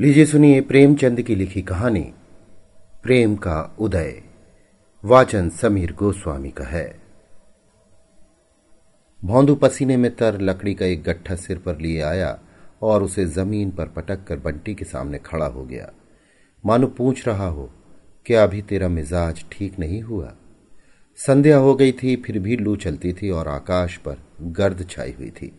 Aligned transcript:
लीजिए 0.00 0.26
सुनिए 0.26 0.60
प्रेमचंद 0.60 1.22
की 1.22 1.34
लिखी 1.34 1.62
कहानी, 1.62 2.12
प्रेम 3.02 3.36
का 3.36 3.76
उदय। 3.78 4.22
वाचन 5.04 5.48
समीर 5.48 5.92
गोस्वामी 5.92 6.50
का 6.50 6.64
है। 6.64 6.98
भौंदू 9.24 9.54
पसीने 9.54 9.96
में 9.96 10.16
तर 10.16 10.40
लकड़ी 10.40 10.74
का 10.74 10.86
एक 10.86 11.02
गट्ठा 11.02 11.34
सिर 11.34 11.58
पर 11.58 11.78
लिए 11.78 12.00
आया 12.00 12.38
और 12.82 13.02
उसे 13.02 13.24
ज़मीन 13.26 13.70
पर 13.70 13.86
पटक 13.86 14.24
कर 14.24 14.38
बंटी 14.38 14.74
के 14.74 14.84
सामने 14.84 15.18
खड़ा 15.18 15.46
हो 15.46 15.64
गया। 15.64 15.90
मानो 16.66 16.86
पूछ 16.86 17.26
रहा 17.28 17.46
हो, 17.46 17.70
क्या 18.26 18.42
अभी 18.42 18.62
तेरा 18.62 18.88
मिजाज 18.88 19.44
ठीक 19.52 19.78
नहीं 19.78 20.02
हुआ? 20.02 20.34
संध्या 21.16 21.56
हो 21.56 21.74
गई 21.74 21.92
थी, 21.92 22.16
फिर 22.16 22.38
भी 22.38 22.56
लू 22.56 22.76
चलती 22.76 23.12
थी 23.12 23.30
और 23.30 23.48
आकाश 23.48 23.96
पर 23.96 24.16
गर्द 24.42 24.86
छाई 24.90 25.12
हुई 25.12 25.30
थी। 25.30 25.52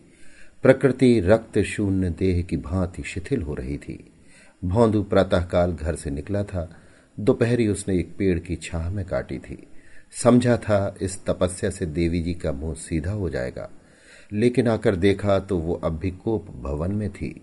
प्रकृति 0.62 1.20
रक्त 1.20 1.58
शून्य 1.58 2.10
देह 2.10 2.42
की 2.42 2.56
भांति 2.56 3.02
शिथिल 3.02 3.42
हो 3.42 3.54
रही 3.54 3.78
थी। 3.78 4.12
भौंदू 4.62 5.02
प्रातःकाल 5.02 5.72
घर 5.72 5.94
से 5.94 6.10
निकला 6.10 6.42
था। 6.44 6.68
दोपहरी 7.18 7.66
उसने 7.68 7.98
एक 7.98 8.14
पेड़ 8.18 8.38
की 8.38 8.56
छाह 8.56 8.90
में 8.90 9.04
काटी 9.04 9.38
थी। 9.38 9.66
समझा 10.14 10.56
था 10.58 10.94
इस 11.02 11.18
तपस्या 11.26 11.70
से 11.70 11.86
देवी 11.88 12.20
जी 12.22 12.34
का 12.34 12.52
मुँह 12.52 12.74
सीधा 12.78 13.12
हो 13.12 13.30
जाएगा। 13.30 13.68
लेकिन 14.32 14.68
आकर 14.68 14.96
देखा 14.96 15.38
तो 15.38 15.58
वो 15.58 15.74
अब 15.74 15.98
भी 15.98 16.10
कोप 16.10 16.50
भवन 16.62 16.92
में 16.92 17.08
थी। 17.10 17.34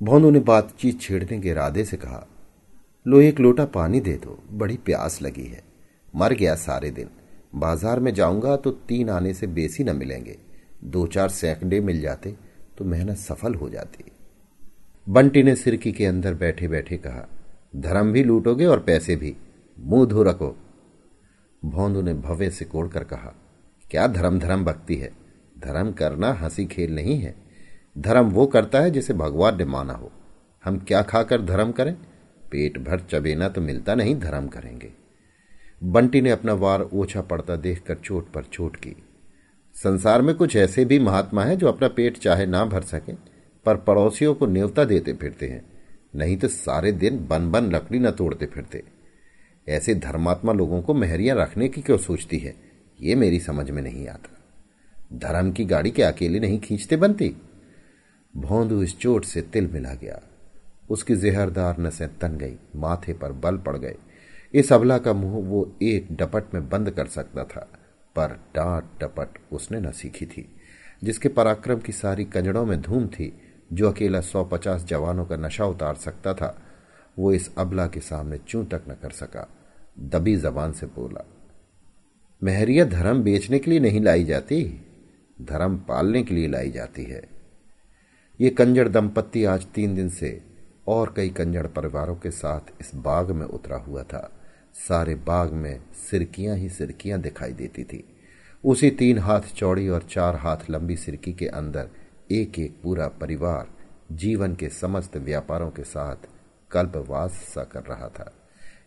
भौंदू 0.00 0.30
ने 0.30 0.40
बातचीत 0.42 1.00
छेड़ने 1.00 1.40
के 1.40 1.48
इरादे 1.48 1.84
से 1.84 1.96
कहा 1.96 2.26
लो 3.06 3.20
एक 3.20 3.40
लोटा 3.40 3.64
पानी 3.66 4.00
दे 4.00 4.12
दो, 4.14 4.38
बड़ी 4.50 4.76
प्यास 4.76 5.20
लगी 5.22 5.44
है। 5.44 5.62
मर 6.14 6.32
गया 6.32 6.54
सारे 6.56 6.90
दिन। 6.90 7.08
बाज़ार 7.54 8.00
में 8.00 8.12
जाऊँगा 8.14 8.56
तो 8.56 8.70
तीन 8.88 9.10
आने 9.10 9.32
से 9.34 9.46
बेसी 9.48 9.84
न 9.84 9.96
मिलेंगे। 9.96 10.36
दो 10.84 11.06
चार 11.06 11.28
सैकड़े 11.30 11.80
मिल 11.80 12.00
जाते 12.00 12.34
तो 12.78 12.84
मेहनत 12.84 13.16
सफल 13.18 13.54
हो 13.54 13.68
जाती। 13.68 14.04
बंटी 15.08 15.42
ने 15.42 15.56
सिरकी 15.56 15.92
के 15.92 16.06
अंदर 16.06 16.34
बैठे 16.34 16.68
बैठे 16.68 16.96
कहा, 16.96 17.28
धर्म 17.76 18.12
भी 18.12 18.24
लूटोगे 18.24 18.64
और 18.64 18.80
पैसे 18.80 19.16
भी, 19.16 19.36
मुँह 19.80 20.06
धो 20.06 20.22
रखो। 20.22 20.56
भौंदू 21.64 22.02
ने 22.02 22.14
भव्य 22.14 22.50
से 22.50 22.64
कोड़कर 22.64 23.04
कहा, 23.04 23.34
क्या 23.90 24.06
धर्म 24.06 24.38
धर्म 24.38 24.64
भक्ति 24.64 24.96
है? 24.96 25.12
धर्म 25.58 25.92
करना 25.92 26.32
हँसी 26.32 26.64
खेल 26.66 26.94
नहीं 26.94 27.18
है। 27.18 27.34
धर्म 27.98 28.26
वो 28.26 28.46
करता 28.46 28.80
है 28.80 28.90
जिसे 28.90 29.14
भगवान 29.14 29.58
ने 29.58 29.64
माना 29.64 29.92
हो। 29.92 30.12
हम 30.64 30.78
क्या 30.78 31.02
खाकर 31.02 31.42
धर्म 31.42 31.72
करें? 31.72 31.94
पेट 32.50 32.78
भर 32.78 33.00
चबेना 33.00 33.48
तो 33.48 33.60
मिलता 33.60 33.94
नहीं, 33.94 34.20
धर्म 34.20 34.46
करेंगे। 34.46 34.92
बंटी 35.84 36.20
ने 36.20 36.30
अपना 36.30 36.52
वार 36.52 36.80
ओछा 36.80 37.20
पड़ता 37.20 37.56
देखकर 37.56 37.94
चोट 37.94 38.32
पर 38.32 38.42
चोट 38.42 38.76
की। 38.76 38.96
संसार 39.74 40.22
में 40.22 40.34
कुछ 40.34 40.56
ऐसे 40.56 40.84
भी 40.84 40.98
महात्मा 40.98 41.44
हैं 41.44 41.58
जो 41.58 41.68
अपना 41.68 41.88
पेट 41.88 42.18
चाहे 42.18 42.46
ना 42.46 42.64
भर 42.64 42.82
सकें। 42.82 43.16
पर 43.66 43.76
पड़ोसियों 43.76 44.34
को 44.34 44.46
न्योता 44.46 44.84
देते 44.84 45.12
फिरते 45.12 45.48
हैं, 45.48 45.64
नहीं 46.14 46.36
तो 46.36 46.48
सारे 46.48 46.92
दिन 46.92 47.26
बन 47.26 47.50
बन 47.50 47.70
लकड़ी 47.70 47.98
न 47.98 48.10
तोड़ते 48.10 48.46
फिरते। 48.46 48.82
ऐसे 49.68 49.94
धर्मात्मा 49.94 50.52
लोगों 50.52 50.82
को 50.82 50.94
मेहरियाँ 50.94 51.36
रखने 51.36 51.68
की 51.68 51.80
क्यों 51.80 51.98
सोचती 51.98 52.38
है? 52.38 52.54
ये 53.00 53.14
मेरी 53.14 53.40
समझ 53.40 53.70
में 53.70 53.82
नहीं 53.82 54.08
आता। 54.08 54.30
धर्म 55.12 55.52
की 55.52 55.64
गाड़ी 55.64 55.90
के 55.90 56.02
अकेले 56.02 56.40
नहीं 56.40 56.60
खींचते 56.60 56.96
बनती। 56.96 57.36
भौंदू 58.36 58.82
इस 58.82 58.98
चोट 58.98 59.24
से 59.24 59.42
तिल 59.42 59.66
मिला 59.66 59.94
गया। 59.94 60.20
उसकी 60.90 61.16
जहरदार 61.16 61.78
नसें 61.78 62.18
तन 62.18 62.38
गई, 62.38 62.56
माथे 62.76 63.12
पर 63.12 63.32
बल 63.32 63.56
पड़ 63.56 63.76
गए। 63.76 63.94
इस 64.54 64.72
अबला 64.72 64.98
का 64.98 65.12
मुँह 65.12 65.46
वो 65.48 65.76
एक 65.82 66.06
डपट 66.12 66.54
में 66.54 66.68
बंद 66.68 66.90
कर 66.90 67.06
सकता 67.06 67.44
था, 67.44 67.68
पर 68.16 68.40
डांट 68.56 68.84
डपट 69.00 69.28
उसने 69.52 69.80
न 69.80 69.90
सीखी 69.90 70.26
थी, 70.26 70.48
जिसके 71.04 71.28
पराक्रम 71.28 71.78
की 71.78 71.92
सारी 71.92 72.24
कंजड़ों 72.24 72.66
में 72.66 72.80
धूम 72.80 73.06
थी। 73.06 73.32
जो 73.72 73.90
अकेला 73.90 74.20
सौ 74.20 74.44
पचास 74.44 74.84
जवानों 74.84 75.24
का 75.24 75.36
नशा 75.36 75.64
उतार 75.64 75.94
सकता 75.94 76.34
था, 76.34 76.62
वो 77.18 77.32
इस 77.32 77.56
अबला 77.58 77.86
के 77.86 78.00
सामने 78.00 78.38
चूं 78.38 78.64
तक 78.64 78.82
न 78.88 78.92
कर 78.92 79.10
सका। 79.10 79.48
दबी 79.98 80.36
जबान 80.36 80.72
से 80.72 80.86
बोला 80.86 81.24
महरिया 82.44 82.84
धर्म 82.84 83.22
बेचने 83.22 83.58
के 83.58 83.70
लिए 83.70 83.80
नहीं 83.80 84.00
लाई 84.00 84.24
जाती? 84.24 84.80
धर्म 85.42 85.76
पालने 85.76 86.22
के 86.22 86.34
लिए 86.34 86.48
लाई 86.48 86.70
जाती 86.70 87.04
है। 87.04 87.28
ये 88.40 88.50
कंजर 88.50 88.88
दंपत्ति 88.88 89.44
आज 89.44 89.66
तीन 89.66 89.94
दिन 89.94 90.08
से 90.08 90.42
और 90.88 91.14
कई 91.16 91.30
कंजर 91.30 91.66
परिवारों 91.66 92.16
के 92.16 92.30
साथ 92.30 92.60
इस 92.80 92.90
बाग 92.94 93.30
में 93.30 93.46
उतरा 93.46 93.76
हुआ 93.76 94.02
था। 94.02 94.32
सारे 94.88 95.14
बाग 95.14 95.52
में 95.52 95.80
सिरकियाँ 96.10 96.56
ही 96.56 96.68
सिरकियाँ 96.68 97.20
दिखाई 97.20 97.52
देती 97.52 97.84
थी। 97.84 98.04
उसी 98.64 98.90
तीन 98.90 99.18
हाथ 99.18 99.40
चौड़ी 99.40 99.88
और 99.88 100.02
चार 100.02 100.36
हाथ 100.36 100.56
लंबी 100.70 100.96
सिरकी 100.96 101.32
के 101.32 101.46
अंदर 101.46 101.88
एक 102.32 102.58
एक 102.58 102.76
पूरा 102.82 103.08
परिवार 103.08 103.68
जीवन 104.12 104.54
के 104.54 104.68
समस्त 104.68 105.16
व्यापारों 105.16 105.70
के 105.70 105.82
साथ 105.82 106.16
कल्पवास 106.70 107.32
सा 107.32 107.64
कर 107.64 107.82
रहा 107.82 108.08
था। 108.08 108.32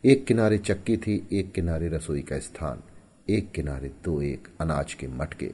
एक 0.05 0.25
किनारे 0.25 0.57
चक्की 0.57 0.97
थी, 0.97 1.27
एक 1.31 1.51
किनारे 1.51 1.87
रसोई 1.87 2.21
का 2.21 2.39
स्थान, 2.39 2.81
एक 3.29 3.51
किनारे 3.51 3.91
दो 4.03 4.21
एक 4.21 4.47
अनाज 4.61 4.93
के 4.93 5.07
मटके। 5.07 5.51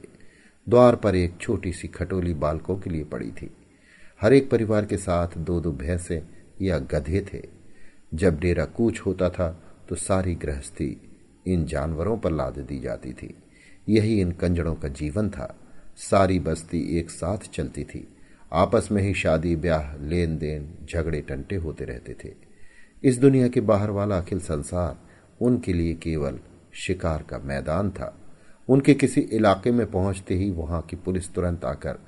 द्वार 0.68 0.96
पर 0.96 1.16
एक 1.16 1.36
छोटी 1.40 1.72
सी 1.72 1.88
खटोली 1.88 2.34
बालकों 2.34 2.76
के 2.78 2.90
लिए 2.90 3.04
पड़ी 3.04 3.30
थी। 3.30 3.50
हर 4.20 4.32
एक 4.32 4.50
परिवार 4.50 4.86
के 4.86 4.96
साथ 4.96 5.28
दो 5.38 5.60
दो 5.60 5.72
भैंसे 5.72 6.22
या 6.62 6.78
गधे 6.78 7.20
थे। 7.34 7.42
जब 8.14 8.40
डेरा 8.40 8.64
कूच 8.64 9.00
होता 9.00 9.28
था 9.30 9.62
तो 9.88 9.94
सारी 9.94 10.34
गृहस्थी 10.34 10.96
इन 11.46 11.64
जानवरों 11.64 12.18
पर 12.18 12.32
लाद 12.32 12.58
दी 12.58 12.78
जाती 12.80 13.12
थी। 13.12 13.34
यही 13.88 14.20
इन 14.20 14.32
कंजड़ों 14.32 14.74
का 14.74 14.88
जीवन 14.88 15.30
था। 15.30 15.60
सारी 15.96 16.38
बस्ती 16.38 16.98
एक 16.98 17.10
साथ 17.10 17.38
चलती 17.38 17.84
थी। 17.84 18.08
आपस 18.52 18.88
में 18.92 19.02
ही 19.02 19.14
शादी, 19.14 19.56
ब्याह 19.56 19.96
लेन 19.96 20.38
देन 20.38 20.86
झगड़े, 20.90 21.20
टंटे 21.20 21.56
होते 21.56 21.84
रहते 21.84 22.16
थे। 22.24 22.34
इस 23.04 23.18
दुनिया 23.18 23.48
के 23.48 23.60
बाहर 23.60 23.90
वाला 23.90 24.18
अखिल 24.18 24.40
संसार 24.40 24.98
उनके 25.40 25.72
लिए 25.72 25.94
केवल 25.94 26.38
शिकार 26.74 27.22
का 27.22 27.38
मैदान 27.38 27.90
था। 27.90 28.20
उनके 28.68 28.94
किसी 28.94 29.20
इलाके 29.20 29.70
में 29.70 29.90
पहुँचते 29.90 30.34
ही 30.34 30.50
वहाँ 30.50 30.82
की 30.82 30.96
पुलिस 30.96 31.34
तुरंत 31.34 31.64
आकर 31.64 31.98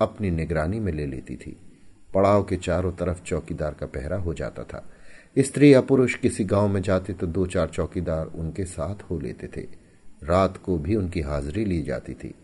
अपनी 0.00 0.30
निगरानी 0.30 0.80
में 0.80 0.92
ले 0.92 1.06
लेती 1.06 1.36
थी। 1.36 1.56
पड़ाव 2.14 2.44
के 2.44 2.56
चारों 2.56 2.92
तरफ़ 2.92 3.22
चौकीदार 3.22 3.74
का 3.74 3.86
पहरा 3.86 4.16
हो 4.16 4.34
जाता 4.34 4.62
था। 4.62 4.90
स्त्री 5.38 5.74
या 5.74 5.80
पुरुष 5.80 6.14
किसी 6.14 6.44
गाँव 6.44 6.68
में 6.68 6.82
जाते 6.82 7.12
तो 7.12 7.26
दो 7.26 7.46
चार 7.46 7.68
चौकीदार 7.68 8.26
उनके 8.26 8.64
साथ 8.64 9.02
हो 9.10 9.18
लेते 9.18 9.48
थे। 9.56 9.66
रात 10.24 10.56
को 10.56 10.78
भी 10.78 10.96
उनकी 10.96 11.20
हाजिरी 11.20 11.64
ली 11.64 11.82
जाती 11.82 12.14
थी। 12.14 12.34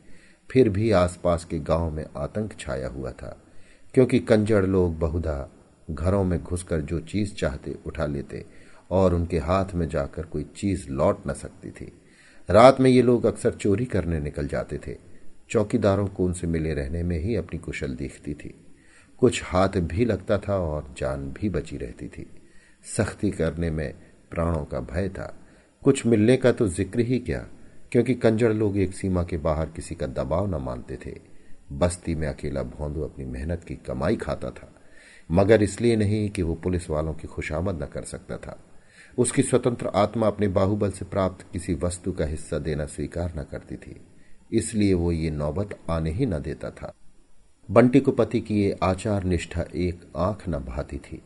फिर 0.50 0.68
भी 0.68 0.90
आसपास 0.90 1.44
के 1.44 1.58
गाँव 1.58 1.90
में 1.90 2.04
आतंक 2.16 2.54
छाया 2.60 2.88
हुआ 2.88 3.10
था, 3.10 3.36
क्योंकि 3.94 4.18
कंजड़ 4.18 4.64
लोग 4.66 4.98
बहुधा 4.98 5.48
घरों 5.90 6.22
में 6.24 6.42
घुसकर 6.42 6.80
जो 6.80 7.00
चीज़ 7.00 7.34
चाहते 7.34 7.76
उठा 7.86 8.06
लेते 8.06 8.44
और 8.90 9.14
उनके 9.14 9.38
हाथ 9.38 9.74
में 9.74 9.88
जाकर 9.88 10.22
कोई 10.22 10.44
चीज़ 10.56 10.88
लौट 10.90 11.26
न 11.28 11.32
सकती 11.32 11.70
थी। 11.70 11.92
रात 12.48 12.80
में 12.80 12.90
ये 12.90 13.02
लोग 13.02 13.26
अक्सर 13.26 13.54
चोरी 13.54 13.84
करने 13.84 14.20
निकल 14.20 14.46
जाते 14.46 14.78
थे। 14.78 14.96
चौकीदारों 15.50 16.06
को 16.06 16.24
उनसे 16.24 16.46
मिले 16.46 16.74
रहने 16.74 17.02
में 17.02 17.18
ही 17.18 17.36
अपनी 17.36 17.58
कुशल 17.58 17.94
दिखती 17.94 18.34
थी। 18.34 18.54
कुछ 19.20 19.42
हाथ 19.44 19.78
भी 19.80 20.04
लगता 20.04 20.38
था 20.38 20.58
और 20.58 20.94
जान 20.98 21.28
भी 21.32 21.48
बची 21.48 21.76
रहती 21.76 22.08
थी। 22.08 22.26
सख्ती 22.96 23.30
करने 23.30 23.70
में 23.70 23.92
प्राणों 24.30 24.64
का 24.64 24.80
भय 24.82 25.08
था। 25.08 25.34
कुछ 25.82 26.04
मिलने 26.06 26.36
का 26.36 26.52
तो 26.52 26.68
ज़िक्र 26.68 27.00
ही 27.00 27.18
क्या। 27.18 27.46
क्योंकि 27.92 28.14
कंजड़ 28.14 28.52
लोग 28.52 28.76
एक 28.78 28.94
सीमा 28.94 29.22
के 29.22 29.36
बाहर 29.38 29.66
किसी 29.66 29.94
का 29.94 30.06
दबाव 30.06 30.46
न 30.46 30.60
मानते 30.62 30.96
थे। 30.96 31.14
बस्ती 31.72 32.14
में 32.14 32.26
अकेला 32.28 32.62
भोंदू 32.62 33.02
अपनी 33.02 33.24
मेहनत 33.24 33.64
की 33.64 33.74
कमाई 33.86 34.16
खाता 34.16 34.50
था, 34.50 34.72
मगर 35.30 35.62
इसलिए 35.62 35.96
नहीं 35.96 36.28
कि 36.30 36.42
वो 36.42 36.54
पुलिस 36.54 36.88
वालों 36.90 37.14
की 37.14 37.28
खुशामद 37.28 37.82
न 37.82 37.86
कर 37.86 38.04
सकता 38.04 38.36
था। 38.36 38.58
उसकी 39.18 39.42
स्वतंत्र 39.42 39.90
आत्मा 39.96 40.26
अपने 40.26 40.48
बाहुबल 40.50 40.90
से 40.90 41.04
प्राप्त 41.04 41.46
किसी 41.52 41.74
वस्तु 41.74 42.12
का 42.12 42.24
हिस्सा 42.24 42.58
देना 42.58 42.86
स्वीकार 42.86 43.32
न 43.38 43.42
करती 43.42 43.76
थी, 43.76 44.00
इसलिए 44.52 44.94
वो 44.94 45.12
ये 45.12 45.30
नौबत 45.30 45.78
आने 45.90 46.10
ही 46.10 46.26
न 46.26 46.38
देता 46.40 46.70
था। 46.72 46.92
बंटी 47.68 48.00
को 48.00 48.12
पति 48.12 48.40
की 48.40 48.60
ये 48.60 48.76
आचार 48.82 49.24
निष्ठा 49.24 49.64
एक 49.74 50.04
आँख 50.16 50.48
न 50.48 50.58
भाती 50.64 50.98
थी। 50.98 51.22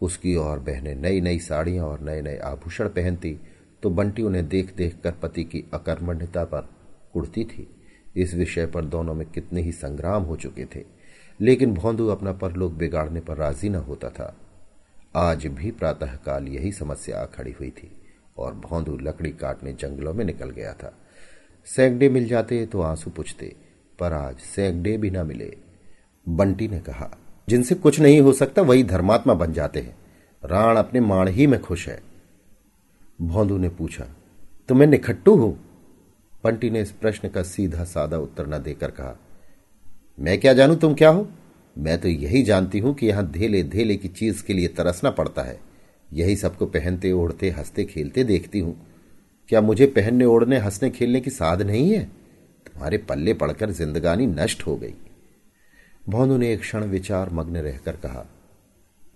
उसकी 0.00 0.34
और 0.36 0.58
बहनें 0.60 0.94
नई 0.94 1.20
नई 1.20 1.38
साड़ियाँ 1.38 1.86
और 1.86 2.00
नए 2.00 2.22
नए 2.22 2.36
आभूषण 2.44 2.88
पहनती 2.88 3.38
तो 3.82 3.90
बंटी 3.90 4.22
उन्हें 4.22 4.48
देख 4.48 4.76
देख 4.76 4.96
कर 5.04 5.12
पति 5.12 5.44
की 5.44 5.64
अकर्मण्यता 5.74 6.44
पर 6.44 6.68
उड़ती 7.14 7.44
थी। 7.44 7.68
इस 8.16 8.34
विषय 8.34 8.66
पर 8.66 8.84
दोनों 8.84 9.14
में 9.14 9.26
कितने 9.26 9.62
ही 9.62 9.72
संग्राम 9.72 10.22
हो 10.22 10.36
चुके 10.36 10.64
थे। 10.64 11.02
लेकिन 11.40 11.74
भौंदू 11.74 12.08
अपना 12.08 12.32
परलोक 12.32 12.72
बिगाड़ने 12.72 13.20
पर 13.20 13.36
राज़ी 13.36 13.68
न 13.68 13.74
होता 13.74 14.10
था। 14.10 14.36
आज 15.16 15.46
भी 15.46 15.70
प्रातःकाल 15.70 16.48
यही 16.48 16.72
समस्या 16.72 17.24
खड़ी 17.24 17.52
हुई 17.52 17.70
थी 17.70 17.92
और 18.38 18.54
भौंदू 18.54 18.98
लकड़ी 18.98 19.30
काटने 19.30 19.72
जंगलों 19.72 20.14
में 20.14 20.24
निकल 20.24 20.50
गया 20.50 20.72
था। 20.72 20.98
सैकड़े 21.64 22.08
मिल 22.08 22.26
जाते 22.26 22.66
तो 22.66 22.80
आँसू 22.80 23.10
पूछते, 23.10 23.56
पर 23.98 24.12
आज 24.12 24.38
सैकड़े 24.38 24.96
भी 24.96 25.10
न 25.10 25.26
मिले। 25.26 25.56
बंटी 26.28 26.68
ने 26.68 26.80
कहा, 26.80 27.18
जिनसे 27.48 27.74
कुछ 27.74 28.00
नहीं 28.00 28.20
हो 28.20 28.32
सकता, 28.32 28.62
वही 28.62 28.84
धर्मात्मा 28.84 29.34
बन 29.34 29.52
जाते 29.52 29.80
हैं। 29.80 29.96
राण 30.44 30.76
अपने 30.76 31.00
माण 31.00 31.28
ही 31.28 31.46
में 31.46 31.60
खुश 31.60 31.88
है। 31.88 32.11
भौंदू 33.22 33.58
ने 33.58 33.68
पूछा 33.68 34.04
तो 34.68 34.74
मैं 34.74 34.86
निखट्टू 34.86 35.34
हूँ? 35.34 35.58
पंटी 36.44 36.70
ने 36.70 36.80
इस 36.80 36.90
प्रश्न 36.90 37.28
का 37.28 37.42
सीधा 37.42 37.84
सादा 37.84 38.18
उत्तर 38.18 38.46
न 38.46 38.58
देकर 38.58 38.90
कहा, 38.90 39.16
मैं 40.20 40.38
क्या 40.40 40.52
जानू 40.52 40.74
तुम 40.74 40.94
क्या 40.94 41.10
हो? 41.10 41.26
मैं 41.76 42.00
तो 42.00 42.08
यही 42.08 42.42
जानती 42.42 42.78
हूँ 42.78 42.94
कि 42.94 43.06
यहाँ 43.06 43.30
धेले 43.30 43.62
धेले 43.62 43.96
की 43.96 44.08
चीज़ 44.08 44.42
के 44.44 44.52
लिए 44.52 44.68
तरसना 44.68 45.10
पड़ता 45.10 45.42
है। 45.42 45.58
यही 46.12 46.36
सबको 46.36 46.66
पहनते, 46.66 47.12
ओढ़ते, 47.12 47.50
हँसते, 47.50 47.84
खेलते 47.84 48.24
देखती 48.24 48.60
हूँ। 48.60 48.74
क्या 49.48 49.60
मुझे 49.60 49.86
पहनने, 49.86 50.24
ओढ़ने, 50.24 50.58
हंसने, 50.58 50.90
खेलने 50.90 51.20
की 51.20 51.30
साध 51.30 51.62
नहीं 51.62 51.90
है? 51.92 52.04
तुम्हारे 52.66 52.98
पल्ले 52.98 53.34
पड़कर 53.34 53.70
जिंदगानी 53.70 54.26
नष्ट 54.26 54.66
हो 54.66 54.76
गई। 54.76 54.94
भौनू 56.08 56.36
ने 56.36 56.52
एक 56.52 56.60
क्षण 56.60 56.84
विचार 56.84 57.30
मग्न 57.32 57.56
रहकर 57.56 57.96
कहा, 57.96 58.26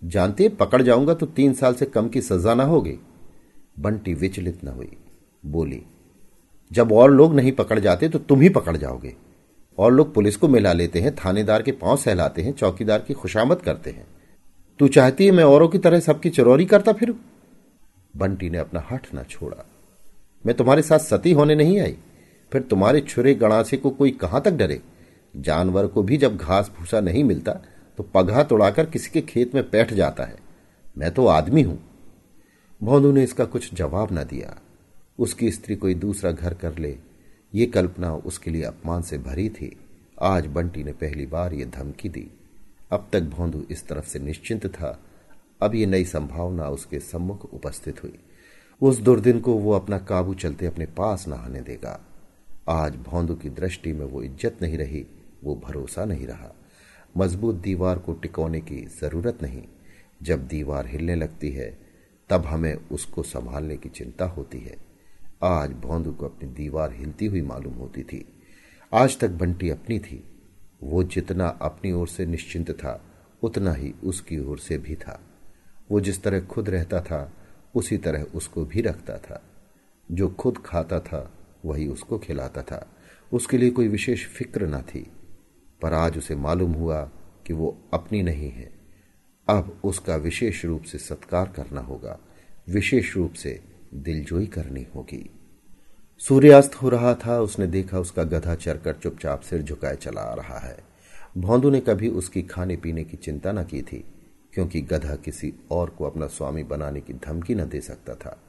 जानते, 0.04 0.48
पकड़ 0.48 0.82
जाऊँगा 0.82 1.14
तो 1.14 1.26
तीन 1.26 1.54
साल 1.54 1.74
से 1.74 1.86
कम 1.86 2.08
की 2.08 2.20
सजा 2.20 2.54
ना 2.54 2.64
होगी। 2.64 2.98
बंटी 3.76 4.14
विचलित 4.14 4.64
न 4.64 4.68
हुई। 4.68 4.96
बोली, 5.46 5.82
जब 6.70 6.92
और 6.92 7.10
लोग 7.10 7.34
नहीं 7.34 7.52
पकड़ 7.52 7.78
जाते 7.78 8.08
तो 8.08 8.18
तुम 8.18 8.40
ही 8.40 8.48
पकड़ 8.48 8.76
जाओगे। 8.76 9.14
और 9.78 9.92
लोग 9.92 10.12
पुलिस 10.14 10.36
को 10.36 10.48
मिला 10.48 10.72
लेते 10.72 11.00
हैं, 11.00 11.14
थानेदार 11.16 11.62
के 11.62 11.72
पाँव 11.72 11.96
सहलाते 11.96 12.42
हैं, 12.42 12.52
चौकीदार 12.52 12.98
की 12.98 13.14
खुशामद 13.14 13.60
करते 13.60 13.90
हैं। 13.90 14.06
तू 14.80 14.88
चाहती 14.88 15.26
है 15.26 15.32
मैं 15.32 15.44
औरों 15.44 15.68
की 15.68 15.78
तरह 15.78 16.00
सबकी 16.00 16.30
चरौरी 16.30 16.64
करता 16.66 16.92
फिर? 16.92 17.14
बंटी 18.14 18.50
ने 18.50 18.58
अपना 18.58 18.84
हठ 18.90 19.06
न 19.14 19.22
छोड़ा। 19.22 19.64
मैं 20.44 20.54
तुम्हारे 20.56 20.82
साथ 20.82 20.98
सती 20.98 21.32
होने 21.32 21.54
नहीं 21.54 21.78
आई, 21.80 21.96
फिर 22.52 22.62
तुम्हारे 22.62 23.00
छुरे 23.00 23.34
गणासे 23.34 23.76
को 23.76 23.90
कोई 23.90 24.10
कहाँ 24.12 24.40
तक 24.40 24.52
डरे? 24.52 24.80
जानवर 25.34 25.86
को 25.86 26.02
भी 26.02 26.16
जब 26.16 26.36
घास 26.36 26.70
भूसा 26.78 27.00
नहीं 27.00 27.24
मिलता 27.24 27.52
तो 27.98 28.02
पगहा 28.14 28.42
तोड़ाकर 28.42 28.86
किसी 28.86 29.10
के 29.10 29.20
खेत 29.22 29.54
में 29.54 29.62
बैठ 29.64 29.92
जाता 29.92 30.24
है। 30.24 30.38
मैं 30.96 31.10
तो 31.10 31.26
आदमी 31.26 31.62
हूँ 31.62 31.78
भोनू 32.82 33.12
ने 33.12 33.22
इसका 33.24 33.44
कुछ 33.44 33.74
जवाब 33.74 34.08
न 34.12 34.24
दिया। 34.24 34.56
उसकी 35.18 35.50
स्त्री 35.50 35.76
कोई 35.76 35.94
दूसरा 35.94 36.32
घर 36.32 36.54
कर 36.54 36.78
ले। 36.78 36.98
ये 37.54 37.66
कल्पना 37.66 38.14
उसके 38.14 38.50
लिए 38.50 38.62
अपमान 38.62 39.02
से 39.02 39.18
भरी 39.18 39.48
थी। 39.48 39.76
आज 40.22 40.46
बंटी 40.46 40.84
ने 40.84 40.92
पहली 40.92 41.26
बार 41.26 41.54
ये 41.54 41.64
धमकी 41.64 42.08
दी। 42.08 42.26
अब 42.90 43.08
तक 43.12 43.20
भोंदू 43.20 43.62
इस 43.70 43.86
तरफ़ 43.88 44.06
से 44.06 44.18
निश्चिंत 44.18 44.66
था। 44.66 45.00
अब 45.62 45.74
ये 45.74 45.86
नई 45.86 46.04
संभावना 46.04 46.68
उसके 46.68 46.98
सम्मुख 46.98 47.44
उपस्थित 47.44 48.02
हुई। 48.02 48.18
उस 48.82 48.98
दुर्दिन 48.98 49.40
को 49.40 49.54
वो 49.54 49.72
अपना 49.72 49.98
काबू 49.98 50.34
चलते 50.34 50.66
अपने 50.66 50.86
पास 50.86 51.28
न 51.28 51.32
आने 51.32 51.60
देगा। 51.60 52.00
आज 52.68 52.96
भौंदू 52.96 53.34
की 53.34 53.50
दृष्टि 53.50 53.92
में 53.92 54.06
वो 54.06 54.22
इज़्ज़त 54.22 54.62
नहीं 54.62 54.78
रही, 54.78 55.06
वो 55.44 55.54
भरोसा 55.64 56.04
नहीं 56.04 56.26
रहा। 56.26 56.52
मज़बूत 57.16 57.54
दीवार 57.54 57.98
को 57.98 58.12
टिकोने 58.12 58.60
की 58.60 58.84
ज़रूरत 59.00 59.42
नहीं। 59.42 59.62
जब 60.22 60.46
दीवार 60.46 60.86
हिलने 60.86 61.14
लगती 61.14 61.50
है 61.50 61.85
तब 62.28 62.46
हमें 62.46 62.74
उसको 62.74 63.22
संभालने 63.22 63.76
की 63.76 63.88
चिंता 63.88 64.24
होती 64.24 64.58
है। 64.58 64.76
आज 65.42 65.72
भौंदू 65.72 66.12
को 66.12 66.24
अपनी 66.24 66.48
दीवार 66.48 66.92
हिलती 66.92 67.26
हुई 67.26 67.42
मालूम 67.42 67.74
होती 67.74 68.02
थी। 68.02 68.42
आज 68.94 69.18
तक 69.18 69.28
बंटी 69.28 69.70
अपनी 69.70 69.98
थी। 69.98 70.24
वो 70.82 71.04
जितना 71.04 71.48
अपनी 71.48 71.92
ओर 71.92 72.08
से 72.08 72.26
निश्चिंत 72.26 72.70
था, 72.70 73.04
उतना 73.42 73.72
ही 73.72 73.94
उसकी 74.04 74.38
ओर 74.38 74.58
से 74.58 74.78
भी 74.78 74.94
था। 74.94 75.20
वो 75.90 76.00
जिस 76.00 76.22
तरह 76.22 76.40
खुद 76.40 76.68
रहता 76.68 77.00
था, 77.00 77.32
उसी 77.74 77.98
तरह 77.98 78.22
उसको 78.22 78.64
भी 78.64 78.80
रखता 78.80 79.18
था। 79.18 79.42
जो 80.12 80.28
खुद 80.28 80.58
खाता 80.66 81.00
था, 81.00 81.32
वही 81.64 81.88
उसको 81.88 82.18
खिलाता 82.18 82.62
था। 82.62 82.96
उसके 83.32 83.58
लिए 83.58 83.70
कोई 83.70 83.88
विशेष 83.88 84.26
फ़िक्र 84.26 84.66
न 84.66 84.82
थी। 84.82 85.12
पर 85.82 85.92
आज 85.92 86.18
उसे 86.18 86.36
मालूम 86.36 86.72
हुआ 86.72 87.10
कि 87.46 87.52
वो 87.52 87.78
अपनी 87.94 88.22
नहीं 88.22 88.50
है। 88.50 88.75
अब 89.48 89.80
उसका 89.84 90.16
विशेष 90.16 90.64
रूप 90.64 90.82
से 90.82 90.98
सत्कार 90.98 91.52
करना 91.56 91.80
होगा। 91.80 92.18
विशेष 92.68 93.16
रूप 93.16 93.32
से 93.32 93.60
दिलजोई 93.94 94.46
करनी 94.46 94.86
होगी। 94.94 95.30
सूर्यास्त 96.18 96.74
हो 96.74 96.88
रहा 96.88 97.14
था, 97.14 97.40
उसने 97.40 97.66
देखा 97.66 97.98
उसका 97.98 98.24
गधा 98.24 98.54
चरकर 98.54 98.94
चुपचाप 98.94 99.40
सिर 99.40 99.62
झुकाए 99.62 99.96
चला 99.96 100.20
आ 100.20 100.34
रहा 100.34 100.58
है। 100.58 100.78
भौंदू 101.38 101.70
ने 101.70 101.80
कभी 101.80 102.08
उसकी 102.08 102.42
खाने 102.42 102.76
पीने 102.76 103.04
की 103.04 103.16
चिंता 103.16 103.52
न 103.52 103.64
की 103.64 103.82
थी, 103.82 104.04
क्योंकि 104.52 104.80
गधा 104.80 105.16
किसी 105.16 105.54
और 105.70 105.90
को 105.90 106.04
अपना 106.04 106.26
स्वामी 106.26 106.64
बनाने 106.64 107.00
की 107.00 107.12
धमकी 107.12 107.54
न 107.54 107.68
दे 107.68 107.80
सकता 107.80 108.14
था। 108.14 108.42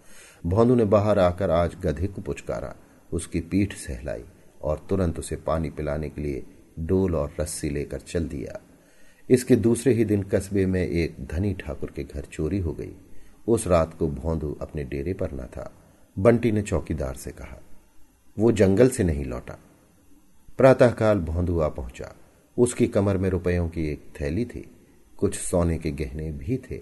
भौंदू 0.46 0.76
ने 0.76 0.86
बाहर 0.86 1.20
आकर 1.20 1.50
आज 1.50 1.76
गधे 1.84 2.08
को 2.08 2.22
पुचकारा, 2.22 2.76
उसकी 3.14 3.42
पीठ 3.42 3.74
सहलाई 3.74 4.24
और 4.62 4.86
तुरंत 4.90 5.20
उसे 5.20 5.36
पानी 5.36 5.70
पिलाने 5.70 6.10
के 6.10 6.22
लिए 6.22 6.46
डोल 6.80 7.16
और 7.16 7.36
रस्सी 7.40 7.70
लेकर 7.70 8.00
चल 8.00 8.28
दिया। 8.28 8.62
इसके 9.30 9.56
दूसरे 9.56 9.94
ही 9.94 10.06
दिन 10.06 10.24
कस्बे 10.24 10.66
में 10.66 10.82
एक 10.82 11.16
धनी 11.28 11.54
ठाकुर 11.54 11.92
के 11.96 12.04
घर 12.04 12.26
चोरी 12.32 12.60
हो 12.60 12.74
गई। 12.74 12.92
उस 13.48 13.68
रात 13.68 13.94
को 14.00 14.08
भौंदू 14.08 14.58
अपने 14.62 14.84
डेरे 14.84 15.14
पर 15.14 15.32
न 15.34 15.46
था। 15.48 15.72
बंटी 16.18 16.52
ने 16.52 16.62
चौकीदार 16.62 17.16
से 17.16 17.32
कहा, 17.32 17.62
वो 18.38 18.52
जंगल 18.52 18.90
से 18.90 19.04
नहीं 19.04 19.26
लौटा। 19.26 19.58
प्रातःकाल 20.58 21.20
भौंदू 21.20 21.60
आ 21.60 21.68
पहुँचा। 21.70 22.14
उसकी 22.58 22.88
कमर 22.88 23.18
में 23.18 23.30
रुपयों 23.30 23.68
की 23.70 23.88
एक 23.88 24.04
थैली 24.22 24.46
थी। 24.46 24.66
कुछ 25.18 25.36
सोने 25.36 25.78
के 25.78 25.92
गहने 25.92 26.32
भी 26.32 26.58
थे। 26.72 26.80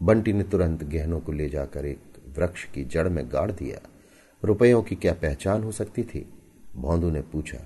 बंटी 0.00 0.32
ने 0.32 0.44
तुरंत 0.44 0.84
गहनों 0.84 1.20
को 1.20 1.32
ले 1.32 1.48
जाकर 1.48 1.86
एक 1.86 1.98
वृक्ष 2.38 2.64
की 2.64 2.84
जड़ 2.84 3.08
में 3.08 3.24
गाड़ 3.32 3.50
दिया। 3.50 3.80
रुपयों 4.42 4.82
की 4.82 4.96
क्या 4.96 5.12
पहचान 5.12 5.62
हो 5.62 5.72
सकती 5.72 6.02
थी? 6.04 6.24
भौंदू 6.76 7.10
ने 7.10 7.20
पूछा, 7.22 7.58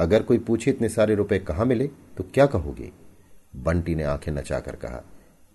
अगर 0.00 0.22
कोई 0.22 0.38
पूछे 0.38 0.70
इतने 0.70 0.88
सारे 0.88 1.14
रुपए 1.14 1.38
कहाँ 1.38 1.66
मिले 1.66 1.86
तो 2.16 2.24
क्या 2.34 2.46
कहोगे? 2.46 2.90
बंटी 3.56 3.94
ने 3.94 4.02
आँखें 4.02 4.32
नचाकर 4.32 4.76
कहा, 4.76 5.04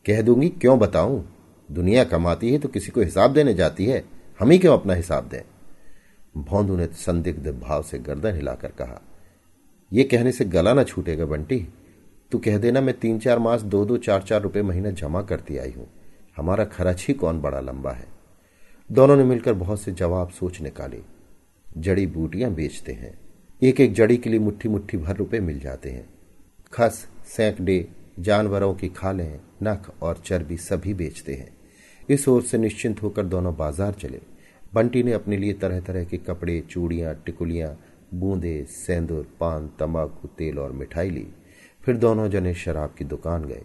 कह 0.06 0.21
दूँगी, 0.21 0.50
क्यों 0.50 0.80
बताऊँ? 0.80 1.31
दुनिया 1.71 2.03
कमाती 2.03 2.51
है 2.51 2.59
तो 2.59 2.69
किसी 2.69 2.92
को 2.92 3.01
हिसाब 3.01 3.33
देने 3.33 3.53
जाती 3.53 3.86
है। 3.86 4.06
हम 4.39 4.51
ही 4.51 4.57
क्यों 4.59 4.74
अपना 4.74 4.94
हिसाब 4.94 5.27
दें? 5.27 5.42
भौंदू 6.44 6.75
ने 6.77 6.86
संदिग्ध 6.86 7.47
भाव 7.59 7.83
से 7.83 8.00
गर्दन 8.00 8.36
हिलाकर 8.36 8.68
कहा 8.68 9.01
यह 9.94 10.07
कहने 10.12 10.31
से 10.31 10.45
गला 10.45 10.74
ना 10.74 10.83
छूटेगा 10.83 11.25
बंटी। 11.25 11.68
तू 12.31 12.39
कह 12.39 12.57
देना, 12.57 12.81
मैं 12.81 13.00
तीन 13.00 13.19
चार 13.19 13.39
मास 13.39 13.62
दो 13.62 13.86
दो 13.86 13.98
चार 13.98 14.21
चार 14.21 14.41
रुपए 14.41 14.62
महीना 14.62 14.91
जमा 14.91 15.21
करती 15.21 15.57
आई 15.57 15.71
हूँ। 15.71 15.88
हमारा 16.38 16.65
खर्च 16.65 17.06
ही 17.07 17.13
कौन 17.13 17.41
बड़ा 17.41 17.59
लंबा 17.59 17.91
है? 17.91 18.07
दोनों 18.91 19.15
ने 19.18 19.24
मिलकर 19.24 19.53
बहुत 19.53 19.81
से 19.81 19.91
जवाब 19.91 20.30
सोच 20.30 20.62
निकाले। 20.62 21.01
जड़ी 21.77 22.07
बूटियाँ 22.07 22.51
बेचते 22.51 22.91
हैं। 22.91 23.19
एक 23.63 23.81
एक 23.81 23.94
जड़ी 23.94 24.18
के 24.18 24.30
लिए 24.30 24.39
मुट्ठी 24.39 24.69
मुट्ठी 24.69 24.98
भर 24.98 25.15
रुपए 25.15 25.39
मिल 25.39 25.59
जाते 25.59 25.89
हैं। 25.89 26.09
खस 26.75 26.95
सैकड़े 27.25 27.88
जानवरों 28.19 28.74
की 28.75 28.88
खालें, 28.88 29.39
नख 29.63 29.89
और 30.01 30.18
चर्बी 30.25 30.56
सभी 30.57 30.94
बेचते 30.94 31.33
हैं। 31.33 31.48
इस 32.10 32.27
ओर 32.27 32.42
से 32.42 32.57
निश्चिंत 32.57 33.01
होकर 33.04 33.25
दोनों 33.25 33.56
बाज़ार 33.57 33.94
चले। 33.94 34.19
बंटी 34.74 35.04
ने 35.04 35.12
अपने 35.13 35.38
लिए 35.38 35.54
तरह 35.54 35.80
तरह 35.80 36.04
के 36.04 36.18
कपड़े, 36.18 36.60
चूड़ियाँ, 36.62 37.13
टिकुलियाँ, 37.16 37.69
बूंदे, 38.13 38.63
सेंदूर, 38.66 39.27
पान, 39.39 39.68
तंबाकू, 39.80 40.27
तेल 40.27 40.60
और 40.60 40.72
मिठाई 40.72 41.10
ली। 41.10 41.25
फिर 41.83 41.98
दोनों 41.98 42.27
जने 42.30 42.54
शराब 42.54 42.95
की 42.98 43.06
दुकान 43.06 43.45
गए। 43.45 43.62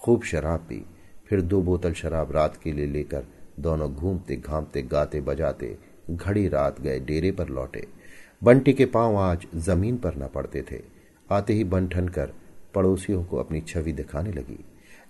खूब 0.00 0.22
शराब 0.22 0.60
पी। 0.60 0.82
फिर 1.28 1.40
दो 1.42 1.60
बोतल 1.62 1.92
शराब 1.92 2.32
रात 2.32 2.58
के 2.64 2.72
लिए 2.72 2.86
लेकर 2.86 3.26
दोनों 3.60 3.92
घूमते 3.94 4.36
घामते 4.36 4.82
गाते 4.82 5.20
बजाते 5.20 5.76
घड़ी 6.10 6.46
रात 6.48 6.80
गए 6.80 7.00
डेरे 7.00 7.32
पर 7.32 7.48
लौटे। 7.48 7.86
बंटी 8.42 8.72
के 8.72 8.86
पाँव 8.86 9.16
आज 9.16 9.46
ज़मीन 9.56 9.96
पर 9.96 10.16
न 10.16 10.28
पड़ते 10.34 10.62
थे। 10.70 10.80
आते 11.30 11.52
ही 11.52 11.64
बन 11.64 11.86
ठन 11.88 12.08
कर 12.08 12.32
पड़ोसियों 12.74 13.24
को 13.24 13.36
अपनी 13.36 13.60
छवि 13.60 13.92
दिखाने 13.92 14.32
लगी। 14.32 14.64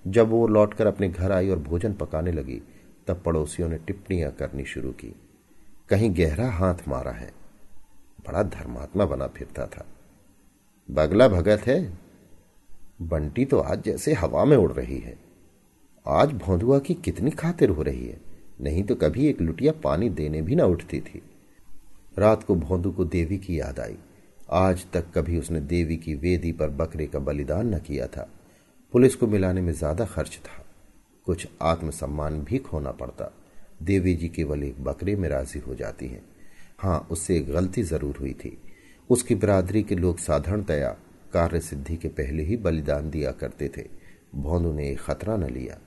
जब 0.07 0.29
वो 0.29 0.47
लौटकर 0.47 0.87
अपने 0.87 1.09
घर 1.09 1.33
आई 1.33 1.49
और 1.49 1.59
भोजन 1.59 1.95
पकाने 1.95 2.33
लगी, 2.33 2.63
तब 3.07 3.23
पड़ोसियों 3.27 3.69
ने 3.69 3.79
टिप्पणियाँ 3.79 4.33
करनी 4.33 4.65
शुरू 4.65 4.91
की। 4.93 5.15
कहीं 5.89 6.17
गहरा 6.17 6.51
हाथ 6.51 6.75
मारा 6.89 7.13
है। 7.13 7.33
बड़ा 8.27 8.43
धर्मात्मा 8.43 9.05
बना 9.05 9.27
फिरता 9.27 9.67
था। 9.67 9.87
बगला 10.91 11.29
भगत 11.29 11.61
है। 11.61 11.99
बंटी 13.03 13.45
तो 13.45 13.59
आज 13.59 13.83
जैसे 13.83 14.13
हवा 14.13 14.45
में 14.45 14.57
उड़ 14.57 14.73
रही 14.73 14.99
है। 14.99 15.19
आज 16.09 16.33
भोंदुआ 16.33 16.79
की 16.79 16.95
कितनी 16.95 17.31
खातिर 17.31 17.69
हो 17.69 17.83
रही 17.83 18.07
है। 18.07 18.21
नहीं 18.61 18.83
तो 18.83 18.95
कभी 18.95 19.27
एक 19.27 19.41
लुटिया 19.41 19.73
पानी 19.73 20.09
देने 20.09 20.43
भी 20.43 20.55
ना 20.55 20.65
उठती 20.65 21.01
थी। 21.01 21.23
रात 22.19 22.43
को 22.43 22.55
भोंदू 22.55 22.91
को 22.93 23.05
देवी 23.05 23.39
की 23.39 23.61
याद 23.61 23.81
आई। 23.81 23.97
आज 24.53 24.85
तक 24.93 25.05
कभी 25.15 25.39
उसने 25.39 25.61
देवी 25.61 25.97
की 25.97 26.15
वेदी 26.15 26.51
पर 26.53 26.71
बकरे 26.71 27.07
का 27.07 27.19
बलिदान 27.19 27.75
न 27.75 27.79
किया 27.79 28.07
था। 28.07 28.29
पुलिस 28.93 29.15
को 29.17 29.27
मिलाने 29.27 29.61
में 29.61 29.73
ज़्यादा 29.73 30.05
खर्च 30.05 30.37
था। 30.39 30.65
कुछ 31.27 31.47
आत्मसम्मान 31.63 32.41
भी 32.41 32.59
खोना 32.59 32.91
पड़ता। 32.91 33.31
देवी 33.83 34.15
जी 34.15 34.29
केवल 34.29 34.65
एक 34.65 34.83
बकरे 34.85 35.17
में 35.17 35.29
राज़ी 35.29 35.61
हो 35.61 35.75
जाती 35.75 36.09
हैं। 36.09 36.23
हाँ 36.79 36.99
उससे 37.11 37.37
एक 37.37 37.51
गलती 37.53 37.83
ज़रूर 37.83 38.17
हुई 38.17 38.33
थी। 38.35 38.57
उसकी 39.11 39.35
बरादरी 39.35 39.83
के 39.83 39.95
लोग 39.95 40.19
साधारणतया 40.19 40.97
कार्य 41.33 41.61
सिद्धि 41.61 41.97
के 41.97 42.09
पहले 42.09 42.43
ही 42.43 42.57
बलिदान 42.57 43.11
दिया 43.11 43.33
करते 43.33 43.71
थे। 43.77 43.89
भोनू 44.35 44.73
ने 44.73 44.95
खतरा 44.95 45.37
न 45.37 45.51
लिया। 45.51 45.79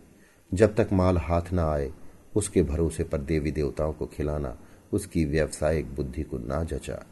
जब 0.52 0.76
तक 0.76 0.90
माल 0.94 1.18
हाथ 1.18 1.54
न 1.54 1.60
आए, 1.60 1.92
उसके 2.36 2.64
भरोसे 2.64 3.04
पर 3.04 3.18
देवी 3.18 3.52
देवताओं 3.52 3.94
को 3.94 4.06
खिलाना, 4.06 4.58
उसकी 4.94 5.26
व्यवसायिक 5.26 5.96
बुद्धि 5.96 6.24
को 6.24 6.38
ना 6.38 6.64
जचा। 6.64 7.06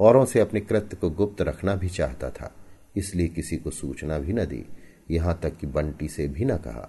औरों 0.00 0.24
से 0.24 0.40
अपने 0.40 0.60
कृत्य 0.60 0.96
को 0.96 1.10
गुप्त 1.10 1.42
रखना 1.42 1.74
भी 1.74 1.88
चाहता 1.88 2.30
था, 2.30 2.52
इसलिए 2.96 3.28
किसी 3.28 3.56
को 3.56 3.70
सूचना 3.70 4.18
भी 4.18 4.32
न 4.32 4.44
दी। 4.44 4.64
यहाँ 5.10 5.38
तक 5.42 5.56
कि 5.56 5.66
बंटी 5.66 6.08
से 6.08 6.26
भी 6.28 6.44
न 6.44 6.56
कहा। 6.56 6.88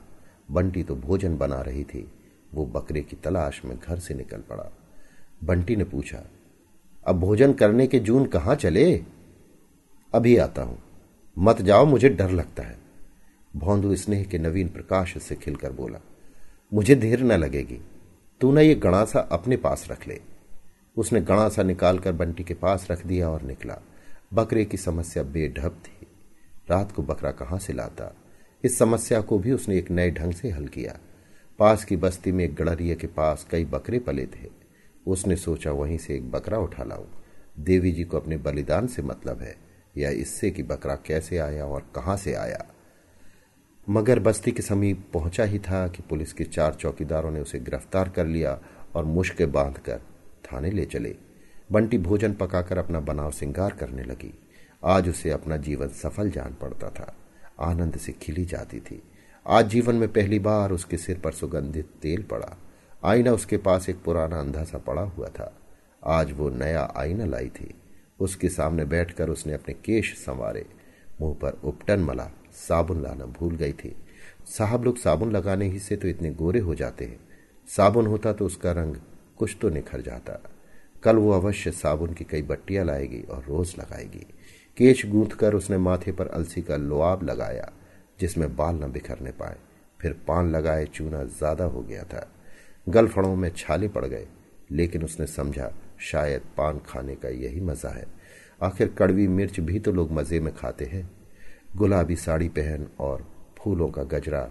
बंटी 0.51 0.84
तो 0.84 0.96
भोजन 0.96 1.38
बना 1.38 1.62
रही 1.62 1.84
थी, 1.84 2.08
वो 2.53 2.65
बकरे 2.65 3.01
की 3.01 3.15
तलाश 3.15 3.62
में 3.65 3.77
घर 3.80 4.00
से 4.00 4.13
निकल 4.13 4.41
पड़ा। 4.50 4.72
बंटी 5.44 5.75
ने 5.75 5.84
पूछा, 5.84 6.24
अब 7.06 7.20
भोजन 7.20 7.53
करने 7.53 7.88
के 7.88 8.00
जून 8.00 8.25
कहाँ 8.25 8.56
चले? 8.56 8.94
अभी 10.13 10.38
आता 10.38 10.62
हूँ। 10.62 10.82
मत 11.38 11.62
जाओ, 11.62 11.86
मुझे 11.86 12.10
डर 12.10 12.32
लगता 12.32 12.63
है। 12.63 12.77
भौंदू 13.51 13.96
स्नेह 13.96 14.24
के 14.24 14.38
नवीन 14.38 14.68
प्रकाश 14.68 15.18
से 15.18 15.36
खिलकर 15.36 15.72
बोला, 15.72 16.00
मुझे 16.72 16.96
देर 16.96 17.24
न 17.24 17.32
लगेगी। 17.34 17.80
तू 18.41 18.51
न 18.51 18.60
ये 18.60 18.75
गणासा 18.75 19.20
अपने 19.32 19.58
पास 19.58 19.88
रख 19.91 20.08
ले। 20.08 20.20
उसने 20.98 21.21
गणासा 21.21 21.63
निकालकर 21.63 22.12
बंटी 22.12 22.43
के 22.43 22.53
पास 22.53 22.88
रख 22.91 23.05
दिया 23.05 23.29
और 23.29 23.41
निकला। 23.41 23.77
बकरे 24.33 24.65
की 24.65 24.77
समस्या 24.77 25.24
बेढब 25.24 25.71
थी। 25.71 26.07
रात 26.69 26.91
को 26.91 27.03
बकरा 27.03 27.31
कहाँ 27.31 27.60
से 27.60 27.74
लाता? 27.74 28.15
इस 28.63 28.77
समस्या 28.79 29.21
को 29.21 29.39
भी 29.39 29.51
उसने 29.51 29.77
एक 29.77 29.91
नए 29.91 30.12
ढंग 30.12 30.33
से 30.33 30.50
हल 30.50 30.67
किया। 30.67 31.00
पास 31.60 31.86
की 31.86 31.98
बस्ती 31.98 32.31
में 32.31 32.45
एक 32.45 32.55
गड़रिया 32.55 32.95
के 32.95 33.07
पास 33.07 33.48
कई 33.51 33.65
बकरे 33.65 34.00
पले 34.00 34.25
थे। 34.25 34.50
उसने 35.07 35.36
सोचा, 35.36 35.71
वहीं 35.71 35.98
से 35.98 36.15
एक 36.15 36.31
बकरा 36.31 36.57
उठा 36.57 36.83
लाऊं। 36.83 37.05
देवी 37.60 37.91
जी 37.91 38.03
को 38.03 38.17
अपने 38.17 38.38
बलिदान 38.38 38.88
से 38.88 39.01
मतलब 39.01 39.41
है। 39.41 39.55
या 39.98 40.10
इससे 40.10 40.51
कि 40.51 40.63
बकरा 40.63 40.95
कैसे 40.95 41.38
आया 41.38 41.65
और 41.65 41.81
कहाँ 41.95 42.17
से 42.17 42.33
आया? 42.33 42.65
मगर 43.89 44.19
बस्ती 44.19 44.51
के 44.51 44.62
समीप 44.62 45.05
पहुँचा 45.13 45.43
ही 45.43 45.60
था 45.60 45.88
कि 45.88 46.03
पुलिस 46.10 46.33
के 46.33 46.43
चार 46.43 46.74
चौकीदारों 46.74 47.31
ने 47.31 47.39
उसे 47.39 47.60
गिरफ़्तार 47.60 48.10
कर 48.10 48.25
लिया 48.25 48.60
और 48.95 49.05
मुश्के 49.05 49.45
बांधकर 49.45 50.01
थाने 50.45 50.71
ले 50.71 50.86
चले। 50.86 51.15
बंटी 51.71 51.98
भोजन 51.98 52.33
पकाकर 52.33 52.77
अपना 52.77 53.00
बनाव 53.00 53.31
सिंगार 53.31 53.74
करने 53.74 54.03
लगी। 54.03 54.33
आज 54.86 55.10
उसे 55.10 55.29
अपना 55.29 55.57
जीवन 55.57 55.88
सफल 55.88 56.29
जान 56.29 56.55
पड़ता 56.62 56.89
था। 56.89 57.15
आनंद 57.60 57.98
से 57.98 58.12
खिली 58.12 58.45
जाती 58.45 58.79
थी। 58.79 59.03
आज 59.48 59.67
जीवन 59.67 59.95
में 59.95 60.13
पहली 60.13 60.39
बार 60.39 60.71
उसके 60.71 60.98
सिर 60.98 61.19
पर 61.19 61.31
सुगंधित 61.31 61.88
तेल 62.01 62.24
पड़ा। 62.24 62.57
आईना 63.03 63.31
उसके 63.31 63.57
पास 63.57 63.89
एक 63.89 64.03
पुराना 64.03 64.39
अंधा 64.39 64.63
सा 64.63 64.77
पड़ा 64.77 65.01
हुआ 65.01 65.27
था। 65.27 65.57
आज 66.05 66.31
वो 66.31 66.50
नया 66.50 66.93
आईना 66.98 67.25
लाई 67.25 67.50
थी। 67.50 67.74
उसके 68.19 68.50
सामने 68.50 68.86
बैठकर 68.86 69.29
उसने 69.29 69.53
अपने 69.53 69.74
केश 69.74 70.17
संवारे। 70.17 70.65
मुँह 71.21 71.36
पर 71.36 71.51
उपटन 71.63 72.00
मला, 72.00 72.31
साबुन 72.51 73.03
लाना 73.03 73.25
भूल 73.25 73.55
गई 73.55 73.74
थी। 73.74 73.95
साहब 74.45 74.83
लोग 74.83 74.98
साबुन 74.98 75.31
लगाने 75.31 75.65
ही 75.65 75.79
से 75.79 75.95
तो 75.95 76.07
इतने 76.07 76.31
गोरे 76.31 76.60
हो 76.60 76.75
जाते 76.75 77.05
हैं। 77.05 77.19
साबुन 77.67 78.07
होता 78.07 78.33
तो 78.33 78.45
उसका 78.45 78.71
रंग 78.71 78.95
कुछ 79.41 79.57
तो 79.62 79.69
निखर 79.69 80.01
जाता। 80.01 80.39
कल 81.03 81.15
वो 81.17 81.31
अवश्य 81.31 81.71
साबुन 81.74 82.13
की 82.13 82.24
कई 82.25 82.41
बट्टियाँ 82.43 82.86
लाएगी 82.86 83.21
और 83.24 83.43
रोज 83.43 83.74
लगाएगी। 83.79 84.25
केश 84.77 85.05
गूंथ 85.05 85.36
कर 85.36 85.53
उसने 85.53 85.77
माथे 85.79 86.12
पर 86.12 86.27
अलसी 86.29 86.62
का 86.62 86.75
लोआब 86.77 87.24
लगाया, 87.24 87.71
जिसमें 88.19 88.55
बाल 88.55 88.75
न 88.75 88.91
बिखरने 88.91 89.31
पाए। 89.33 89.57
फिर 90.00 90.15
पान 90.27 90.51
लगाए, 90.51 90.86
चूना 90.86 91.24
ज़्यादा 91.24 91.65
हो 91.65 91.81
गया 91.81 92.03
था। 92.03 92.27
गलफड़ों 92.88 93.36
में 93.36 93.51
छाले 93.57 93.88
पड़ 93.88 94.05
गए, 94.05 94.27
लेकिन 94.71 95.03
उसने 95.03 95.27
समझा, 95.27 95.71
शायद 96.01 96.41
पान 96.57 96.79
खाने 96.86 97.15
का 97.15 97.29
यही 97.29 97.62
मज़ा 97.62 97.89
है। 97.89 98.05
आखिर 98.62 98.95
कड़वी 98.98 99.27
मिर्च 99.29 99.60
भी 99.60 99.79
तो 99.79 99.91
लोग 99.91 100.12
मज़े 100.12 100.39
में 100.39 100.53
खाते 100.55 100.86
हैं। 100.86 101.10
गुलाबी 101.75 102.15
साड़ी 102.17 102.50
पहन 102.50 102.88
और 103.00 103.27
फूलों 103.60 103.89
का 103.89 104.03
गजरा 104.10 104.50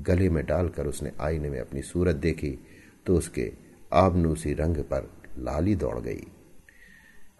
गले 0.00 0.28
में 0.30 0.44
डालकर 0.46 0.86
उसने 0.86 1.12
आईने 1.20 1.50
में 1.50 1.58
अपनी 1.60 1.82
सूरत 1.82 2.16
देखी 2.16 2.58
तो 3.06 3.16
उसके 3.16 3.52
आबनूसी 3.92 4.52
रंग 4.52 4.76
पर 4.84 5.10
लाली 5.38 5.74
दौड़ 5.74 5.98
गई। 5.98 6.26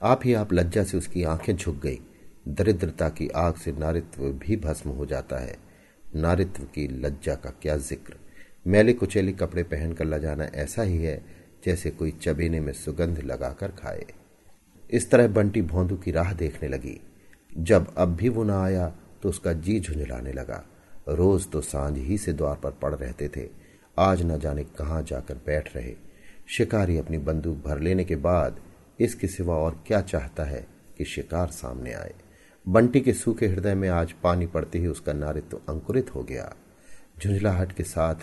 आप 0.02 0.20
ही 0.24 0.34
आप 0.34 0.52
लज्जा 0.52 0.84
से 0.84 0.96
उसकी 0.96 1.22
आँखें 1.24 1.56
झुक 1.56 1.76
गई। 1.76 1.98
दरिद्रता 2.48 3.08
की 3.08 3.28
आग 3.28 3.54
से 3.54 3.72
नारित्व 3.72 4.22
भी 4.38 4.56
भस्म 4.56 4.90
हो 4.90 5.06
जाता 5.06 5.38
है। 5.38 5.56
नारित्व 6.16 6.64
की 6.64 6.86
लज्जा 7.00 7.34
का 7.34 7.50
क्या 7.62 7.76
ज़िक्र। 7.76 8.16
मैले 8.66 8.92
कुचेली 8.92 9.32
कपड़े 9.32 9.62
पहनकर 9.62 10.04
लजाना 10.04 10.44
ऐसा 10.44 10.82
ही 10.82 10.96
है 10.96 11.22
जैसे 11.64 11.90
कोई 11.90 12.10
चबेने 12.12 12.60
में 12.60 12.72
सुगंध 12.72 13.18
लगाकर 13.18 13.70
खाए। 13.72 14.06
इस 14.90 15.10
तरह 15.10 15.28
बंटी 15.28 15.62
भोंदू 15.62 15.96
की 15.96 16.10
राह 16.10 16.32
देखने 16.32 16.68
लगी। 16.68 17.00
जब 17.52 17.94
अब 17.98 18.16
भी 18.16 18.28
वो 18.28 18.44
ना 18.44 18.62
आया 18.64 18.88
तो 19.22 19.28
उसका 19.28 19.52
जी 19.52 19.78
झुंझलाने 19.80 20.32
लगा। 20.32 20.64
रोज 21.08 21.50
तो 21.50 21.60
साँझ 21.60 21.96
ही 21.98 22.18
से 22.18 22.32
द्वार 22.32 22.56
पर 22.56 22.70
पड़ 22.72 22.94
रहते 22.94 23.28
थे। 23.28 23.48
आज 23.96 24.22
न 24.22 24.38
जाने 24.38 24.64
कहाँ 24.78 25.02
जाकर 25.02 25.34
बैठ 25.46 25.74
रहे। 25.76 25.94
शिकारी 26.50 26.98
अपनी 26.98 27.18
बंदूक 27.18 27.56
भर 27.64 27.80
लेने 27.80 28.04
के 28.04 28.16
बाद 28.16 28.60
इसके 29.00 29.26
सिवा 29.26 29.54
और 29.54 29.84
क्या 29.86 30.00
चाहता 30.00 30.44
है 30.44 30.66
कि 30.98 31.04
शिकार 31.04 31.46
सामने 31.46 31.92
आए। 31.92 32.14
बंटी 32.68 33.00
के 33.00 33.12
सूखे 33.12 33.46
हृदय 33.46 33.74
में 33.74 33.88
आज 33.88 34.12
पानी 34.12 34.46
पड़ते 34.46 34.78
ही 34.78 34.86
उसका 34.86 35.12
नारित्व 35.12 35.48
तो 35.48 35.62
अंकुरित 35.68 36.14
हो 36.14 36.22
गया। 36.22 36.54
झुंझलाहट 37.22 37.72
के 37.72 37.82
साथ 37.82 38.14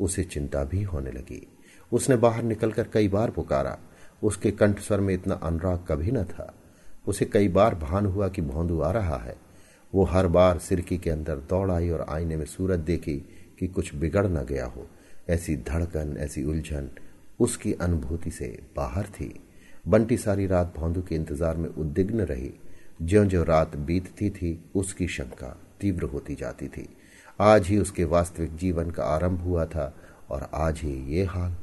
उसे 0.00 0.24
चिंता 0.24 0.64
भी 0.64 0.82
होने 0.82 1.10
लगी। 1.10 1.46
उसने 1.92 2.16
बाहर 2.16 2.42
निकलकर 2.42 2.88
कई 2.88 3.08
बार 3.08 3.30
पुकारा। 3.30 3.78
उसके 4.22 4.50
कंठ 4.50 4.80
स्वर 4.80 5.00
में 5.00 5.14
इतना 5.14 5.34
अनुराग 5.34 5.84
कभी 5.88 6.10
न 6.10 6.24
था। 6.24 6.54
उसे 7.06 7.24
कई 7.24 7.48
बार 7.48 7.74
भान 7.74 8.06
हुआ 8.06 8.28
कि 8.28 8.42
भौंदू 8.42 8.80
आ 8.80 8.90
रहा 8.90 9.16
है। 9.16 9.36
वो 9.94 10.04
हर 10.04 10.26
बार 10.26 10.58
सिरकी 10.58 10.98
के 10.98 11.10
अंदर 11.10 11.36
दौड़ 11.36 11.70
आई 11.70 11.90
और 11.90 12.06
आईने 12.08 12.36
में 12.36 12.46
सूरत 12.46 12.78
देखी 12.78 13.16
कि 13.58 13.66
कुछ 13.66 13.94
बिगड़ 13.94 14.26
न 14.26 14.44
गया 14.44 14.66
हो। 14.66 14.86
ऐसी 15.28 15.56
धड़कन, 15.56 16.16
ऐसी 16.18 16.44
उलझन 16.44 16.90
उसकी 17.42 17.72
अनुभूति 17.72 18.30
से 18.30 18.46
बाहर 18.76 19.06
थी। 19.10 19.32
बंटी 19.88 20.16
सारी 20.16 20.46
रात 20.46 20.74
भौंदू 20.76 21.02
के 21.02 21.14
इंतज़ार 21.14 21.56
में 21.56 21.68
उद्विग्न 21.68 22.20
रही। 22.22 22.52
ज्यो 23.02 23.24
ज्यो 23.24 23.42
रात 23.44 23.76
बीतती 23.76 24.30
थी, 24.30 24.58
उसकी 24.74 25.08
शंका 25.08 25.56
तीव्र 25.80 26.04
होती 26.04 26.34
जाती 26.34 26.68
थी। 26.68 26.88
आज 27.40 27.66
ही 27.66 27.78
उसके 27.78 28.04
वास्तविक 28.04 28.56
जीवन 28.56 28.90
का 28.90 29.04
आरंभ 29.04 29.40
हुआ 29.40 29.64
था 29.66 29.94
और 30.30 30.48
आज 30.54 30.80
ही 30.80 30.92
ये 31.14 31.24
हाल। 31.24 31.56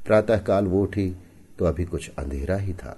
प्रातःकाल 0.00 0.66
वो 0.66 0.82
उठी 0.82 1.10
तो 1.58 1.64
अभी 1.64 1.84
कुछ 1.84 2.10
अंधेरा 2.10 2.56
ही 2.56 2.72
था। 2.74 2.96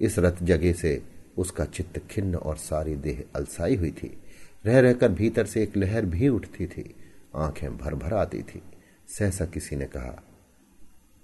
इस 0.00 0.18
रत 0.18 0.42
जगह 0.42 0.72
से 0.72 1.00
उसका 1.38 1.64
चित्त 1.64 2.00
खिन्न 2.10 2.34
और 2.34 2.56
सारी 2.56 2.94
देह 2.96 3.22
अलसाई 3.36 3.76
हुई 3.76 3.90
थी। 3.92 4.16
रह 4.64 4.80
रहकर 4.80 5.12
भीतर 5.12 5.46
से 5.46 5.62
एक 5.62 5.76
लहर 5.76 6.06
भी 6.06 6.28
उठती 6.28 6.66
थी। 6.66 6.94
आँखें 7.36 7.76
भर 7.78 7.94
भर 7.94 8.14
आती 8.14 8.42
थी। 8.42 8.62
सहसा 9.08 9.44
किसी 9.46 9.76
ने 9.76 9.84
कहा 9.86 10.22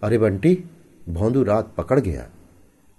अरे 0.02 0.18
बंटी, 0.18 0.64
भौंदू 1.08 1.42
रात 1.42 1.72
पकड़ 1.76 1.98
गया। 2.00 2.28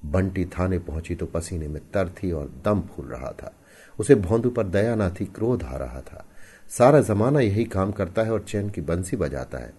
बंटी 0.05 0.45
थाने 0.45 0.79
पहुँची 0.79 1.15
तो 1.15 1.25
पसीने 1.25 1.67
में 1.67 1.81
तर 1.93 2.09
थी 2.09 2.31
और 2.31 2.51
दम 2.65 2.81
फूल 2.81 3.05
रहा 3.05 3.31
था। 3.31 3.53
उसे 3.99 4.15
भौंदू 4.15 4.49
पर 4.49 4.63
दया 4.63 4.95
ना 4.95 5.09
थी 5.09 5.25
क्रोध 5.25 5.63
आ 5.63 5.77
रहा 5.77 6.01
था। 6.01 6.25
सारा 6.69 7.01
जमाना 7.01 7.39
यही 7.39 7.63
काम 7.65 7.91
करता 7.91 8.23
है 8.23 8.31
और 8.31 8.43
चैन 8.43 8.69
की 8.69 8.81
बंसी 8.81 9.17
बजाता 9.17 9.57
है। 9.57 9.73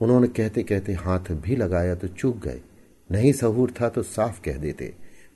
उन्होंने 0.00 0.28
कहते 0.28 0.62
कहते 0.62 0.92
हाथ 0.92 1.32
भी 1.32 1.56
लगाया 1.56 1.94
तो 1.94 2.08
चूक 2.08 2.38
गए। 2.38 2.60
नहीं 3.10 3.32
सहूर 3.32 3.72
था 3.80 3.88
तो 3.88 4.02
साफ़ 4.02 4.40
कह 4.40 4.56
देते, 4.56 4.92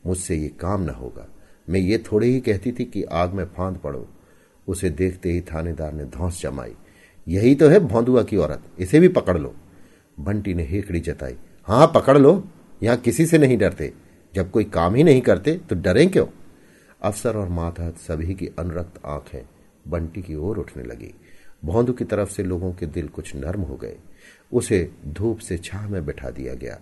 मुझसे 0.07 0.37
ये 0.37 0.49
काम 0.61 0.83
न 0.83 0.91
होगा। 0.91 1.29
मैं 1.71 1.81
ये 1.81 1.99
थोड़े 1.99 2.27
ही 2.27 2.41
कहती 2.41 2.73
थी 2.73 2.85
कि 2.85 3.03
आग 3.03 3.33
में 3.33 3.45
फांद 3.57 3.77
पड़ो। 3.77 4.07
उसे 4.69 4.91
देखते 4.91 5.33
ही 5.33 5.41
थानेदार 5.45 5.93
ने 5.93 6.05
धौस 6.07 6.41
जमाई। 6.43 6.75
यही 7.27 7.55
तो 7.55 7.69
है 7.69 7.81
भौंदुआ 7.81 8.23
की 8.23 8.37
औरत, 8.37 8.63
इसे 8.79 9.01
भी 9.01 9.09
पकड़ 9.09 9.39
लो। 9.39 9.55
बंटी 10.19 10.55
ने 10.55 10.65
हेकड़ी 10.65 11.01
जताई 11.01 11.37
हाँ 11.69 11.87
पकड़ 11.95 12.17
लो, 12.19 12.49
यहाँ 12.83 12.97
किसी 12.97 13.27
से 13.27 13.39
नहीं 13.39 13.57
डरते। 13.59 13.93
जब 14.35 14.51
कोई 14.51 14.65
काम 14.65 14.95
ही 14.95 15.05
नहीं 15.05 15.21
करते 15.21 15.57
तो 15.59 15.75
डरें 15.75 16.09
क्यों? 16.11 16.27
अफसर 17.03 17.37
और 17.37 17.49
मातहत 17.49 17.97
सभी 17.99 18.35
की 18.35 18.47
अनरक्त 18.59 19.01
आँखें 19.05 19.43
बंटी 19.89 20.23
की 20.23 20.35
ओर 20.35 20.59
उठने 20.59 20.83
लगी। 20.83 21.13
भौंदू 21.65 21.93
की 21.93 22.05
तरफ़ 22.05 22.31
से 22.31 22.43
लोगों 22.43 22.73
के 22.73 22.87
दिल 22.87 23.09
कुछ 23.09 23.35
नर्म 23.37 23.61
हो 23.61 23.77
गए। 23.77 23.97
उसे 24.53 24.91
धूप 25.09 25.39
से 25.39 25.59
छाह 25.59 25.89
में 25.89 26.05
बैठा 26.07 26.31
दिया 26.31 26.55
गया। 26.55 26.79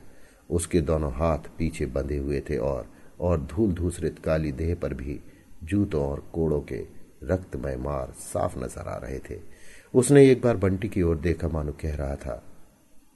उसके 0.51 0.81
दोनों 0.81 1.13
हाथ 1.13 1.49
पीछे 1.59 1.87
बंधे 1.87 2.17
हुए 2.17 2.41
थे 2.41 2.57
और 2.57 2.89
और 3.21 3.41
धूल 3.41 3.73
धूसरित 3.73 4.19
काली 4.19 4.53
देह 4.53 4.75
पर 4.75 4.95
भी 4.95 5.21
जूतों 5.65 6.05
और 6.05 6.25
कोड़ों 6.33 6.61
के 6.63 6.83
रक्तमय 7.25 7.77
मार 7.77 8.13
साफ़ 8.19 8.59
नज़र 8.59 8.89
आ 8.89 8.97
रहे 8.97 9.19
थे। 9.21 9.41
उसने 9.95 10.29
एक 10.31 10.43
बार 10.43 10.57
बंटी 10.57 10.89
की 10.89 11.03
ओर 11.03 11.17
देखा, 11.17 11.49
मानो 11.49 11.73
कह 11.73 11.95
रहा 11.95 12.15
था 12.17 12.43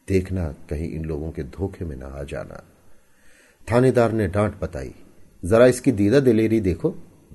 देखना, 0.09 0.49
कहीं 0.71 0.91
इन 0.91 1.05
लोगों 1.05 1.31
के 1.31 1.43
धोखे 1.43 1.85
में 1.85 1.97
ना 1.97 2.07
आ 2.07 2.23
जाना। 2.23 2.63
थानेदार 3.69 4.13
ने 4.13 4.27
डांट 4.29 4.61
बताई 4.61 4.95
जरा 5.43 5.67
इसकी 5.67 5.93
दीदा 5.93 6.21
दिलेरी 6.21 6.61
देखो, 6.61 6.95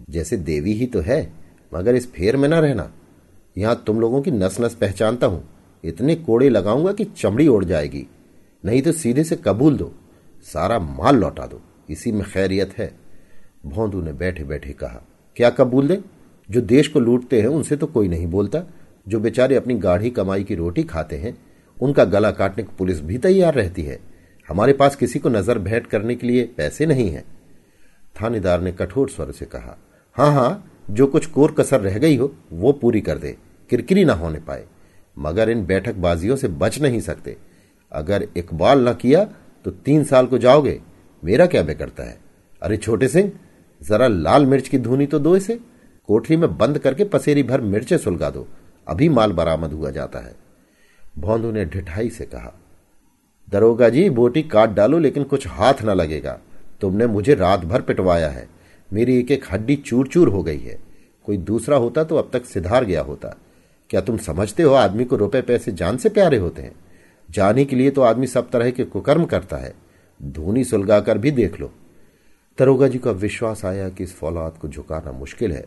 जैसे 0.10 0.38
देवी 0.38 0.74
ही 0.74 0.86
तो 0.86 1.02
है, 1.02 1.34
मगर 1.72 1.96
इस 1.96 2.12
फेर 2.12 2.38
में 2.38 2.48
ना 2.50 2.60
रहना। 2.60 2.92
यहाँ 3.58 3.84
तुम 3.88 4.00
लोगों 4.00 4.22
की 4.22 4.32
नस 4.32 4.60
नस 4.62 4.76
पहचानता 4.76 5.28
हूँ। 5.28 5.44
इतने 5.84 6.16
कोड़े 6.16 6.50
लगाऊँगा 6.50 6.92
कि 6.94 7.04
चमड़ी 7.04 7.48
उड़ 7.48 7.64
जाएगी। 7.66 8.06
नहीं 8.64 8.82
तो 8.82 8.92
सीधे 8.92 9.24
से 9.24 9.36
कबूल 9.36 9.78
दो, 9.78 9.92
सारा 10.46 10.80
माल 10.80 11.16
लौटा 11.16 11.46
दो। 11.48 11.62
इसी 11.90 12.12
में 12.12 12.24
खैरियत 12.24 12.78
है। 12.78 12.92
भोंदू 13.66 14.02
ने 14.02 14.14
बैठे 14.14 14.44
बैठे 14.44 14.74
कहा, 14.74 15.02
क्या 15.36 15.50
कबूल 15.50 15.88
दे? 15.88 16.00
जो 16.50 16.62
देश 16.62 16.88
को 16.88 17.00
लूटते 17.00 17.42
हैं, 17.42 17.48
उनसे 17.48 17.76
तो 17.76 17.88
कोई 17.88 18.08
नहीं 18.08 18.28
बोलता। 18.28 18.64
जो 19.08 19.20
बेचारे 19.20 19.56
अपनी 19.56 19.74
गाढ़ी 19.76 20.10
कमाई 20.10 20.44
की 20.44 20.56
रोटी 20.56 20.84
खाते 20.84 21.18
हैं 21.18 21.38
उनका 21.78 22.04
गला 22.06 22.32
काटने 22.32 22.64
को 22.64 22.74
पुलिस 22.78 23.02
भी 23.02 23.18
तैयार 23.18 23.54
रहती 23.54 23.84
है। 23.84 24.00
हमारे 24.50 24.74
पास 24.74 24.96
किसी 24.96 25.20
को 25.20 25.30
नज़र 25.30 25.60
भेंट 25.60 25.88
करने 25.88 26.16
के 26.16 26.28
लिए 26.28 26.44
पैसे 26.58 26.86
नहीं 26.86 27.10
है। 27.10 27.24
थानेदार 28.16 28.62
ने 28.62 28.72
कठोर 28.72 29.10
स्वर 29.10 29.32
से 29.32 29.46
कहा 29.46 29.78
हाँ 30.16 30.32
हाँ 30.34 30.84
जो 30.90 31.08
कुछ 31.08 31.26
कोर 31.26 31.52
कसर 31.52 31.82
रह 31.82 31.98
गई 31.98 32.16
हो, 32.18 32.34
वो 32.52 32.72
पूरी 32.72 33.02
कर 33.02 33.18
दे। 33.18 33.36
किरकिरी 33.70 34.04
ना 34.06 34.14
होने 34.14 34.40
पाए। 34.40 34.66
मगर 35.18 35.50
इन 35.50 35.66
बैठक 35.66 35.96
बाजियों 35.96 36.36
से 36.36 36.48
बच 36.48 36.80
नहीं 36.82 37.00
सकते। 37.00 37.36
अगर 37.92 38.28
इकबाल 38.38 38.80
ना 38.80 38.94
किया 38.94 39.24
तो 39.66 39.72
तीन 39.72 40.04
साल 40.04 40.28
को 40.28 40.38
जाओगे। 40.38 40.80
मेरा 41.24 41.46
क्या 41.46 41.64
बिगड़ता 41.64 42.04
है? 42.04 42.18
अरे 42.62 42.78
छोटे 42.78 43.08
सिंह, 43.08 43.32
जरा 43.82 44.08
लाल 44.08 44.46
मिर्च 44.46 44.68
की 44.68 44.78
धुनी 44.78 45.06
तो 45.06 45.20
दो 45.20 45.36
इसे। 45.36 45.60
कोठरी 46.10 46.38
में 46.38 46.58
बंद 46.58 46.78
करके 46.80 47.04
पसेरी 47.06 47.44
भर 47.44 47.62
मिर्चे 47.62 47.98
सुलगा 47.98 48.30
दो। 48.30 48.48
अभी 48.88 49.10
माल 49.10 49.32
बरामद 49.32 49.74
हुआ 49.74 49.90
जाता 49.90 50.20
है। 50.20 50.36
भौंदू 51.20 51.52
ने 51.52 51.66
ढिठाई 51.66 52.10
से 52.10 52.26
कहा, 52.26 52.54
दरोगा 53.50 53.90
जी, 53.90 54.10
बोटी 54.10 54.44
काट 54.44 54.70
डालो, 54.70 55.00
लेकिन 55.00 55.24
कुछ 55.24 55.48
हाथ 55.48 55.74
न 55.84 55.90
लगेगा। 55.90 56.40
तुमने 56.82 57.08
मुझे 57.08 57.36
रात 57.36 57.60
भर 57.60 57.82
पिटवाया 57.82 58.30
है। 58.30 58.48
मेरी 58.94 59.18
एक 59.20 59.32
एक 59.32 59.46
हड्डी 59.52 59.76
चूर 59.76 60.08
चूर 60.08 60.28
हो 60.28 60.44
गई 60.44 60.60
है। 60.60 60.80
कोई 61.26 61.38
दूसरा 61.38 61.78
होता 61.78 62.04
तो 62.04 62.16
अब 62.16 62.30
तक 62.34 62.46
सिधार 62.46 62.86
गया 62.86 63.02
होता। 63.02 63.36
क्या 63.90 64.02
तुम 64.02 64.18
समझते 64.18 64.64
हो 64.64 64.74
आदमी 64.74 65.06
को 65.06 65.16
रुपए 65.16 65.42
पैसे 65.42 65.72
जान 65.72 65.98
से 65.98 66.10
प्यारे 66.10 66.38
होते 66.38 66.62
हैं? 66.62 66.76
जाने 67.30 67.66
के 67.66 67.76
लिए 67.76 67.92
तो 67.92 68.02
आदमी 68.02 68.28
सब 68.28 68.50
तरह 68.50 68.72
के 68.72 68.84
कुकर्म 68.84 69.26
करता 69.26 69.58
है। 69.58 69.74
धूनी 70.24 70.64
सुलगाकर 70.64 71.18
भी 71.18 71.32
देख 71.32 71.60
लो। 71.60 71.72
दरोगा 72.58 72.88
जी 72.88 72.98
का 72.98 73.12
विश्वास 73.12 73.66
आया 73.66 73.90
कि 73.90 74.04
इस 74.04 74.16
फौलाद 74.16 74.58
को 74.62 74.68
झुकाना 74.68 75.12
मुश्किल 75.12 75.52
है। 75.52 75.66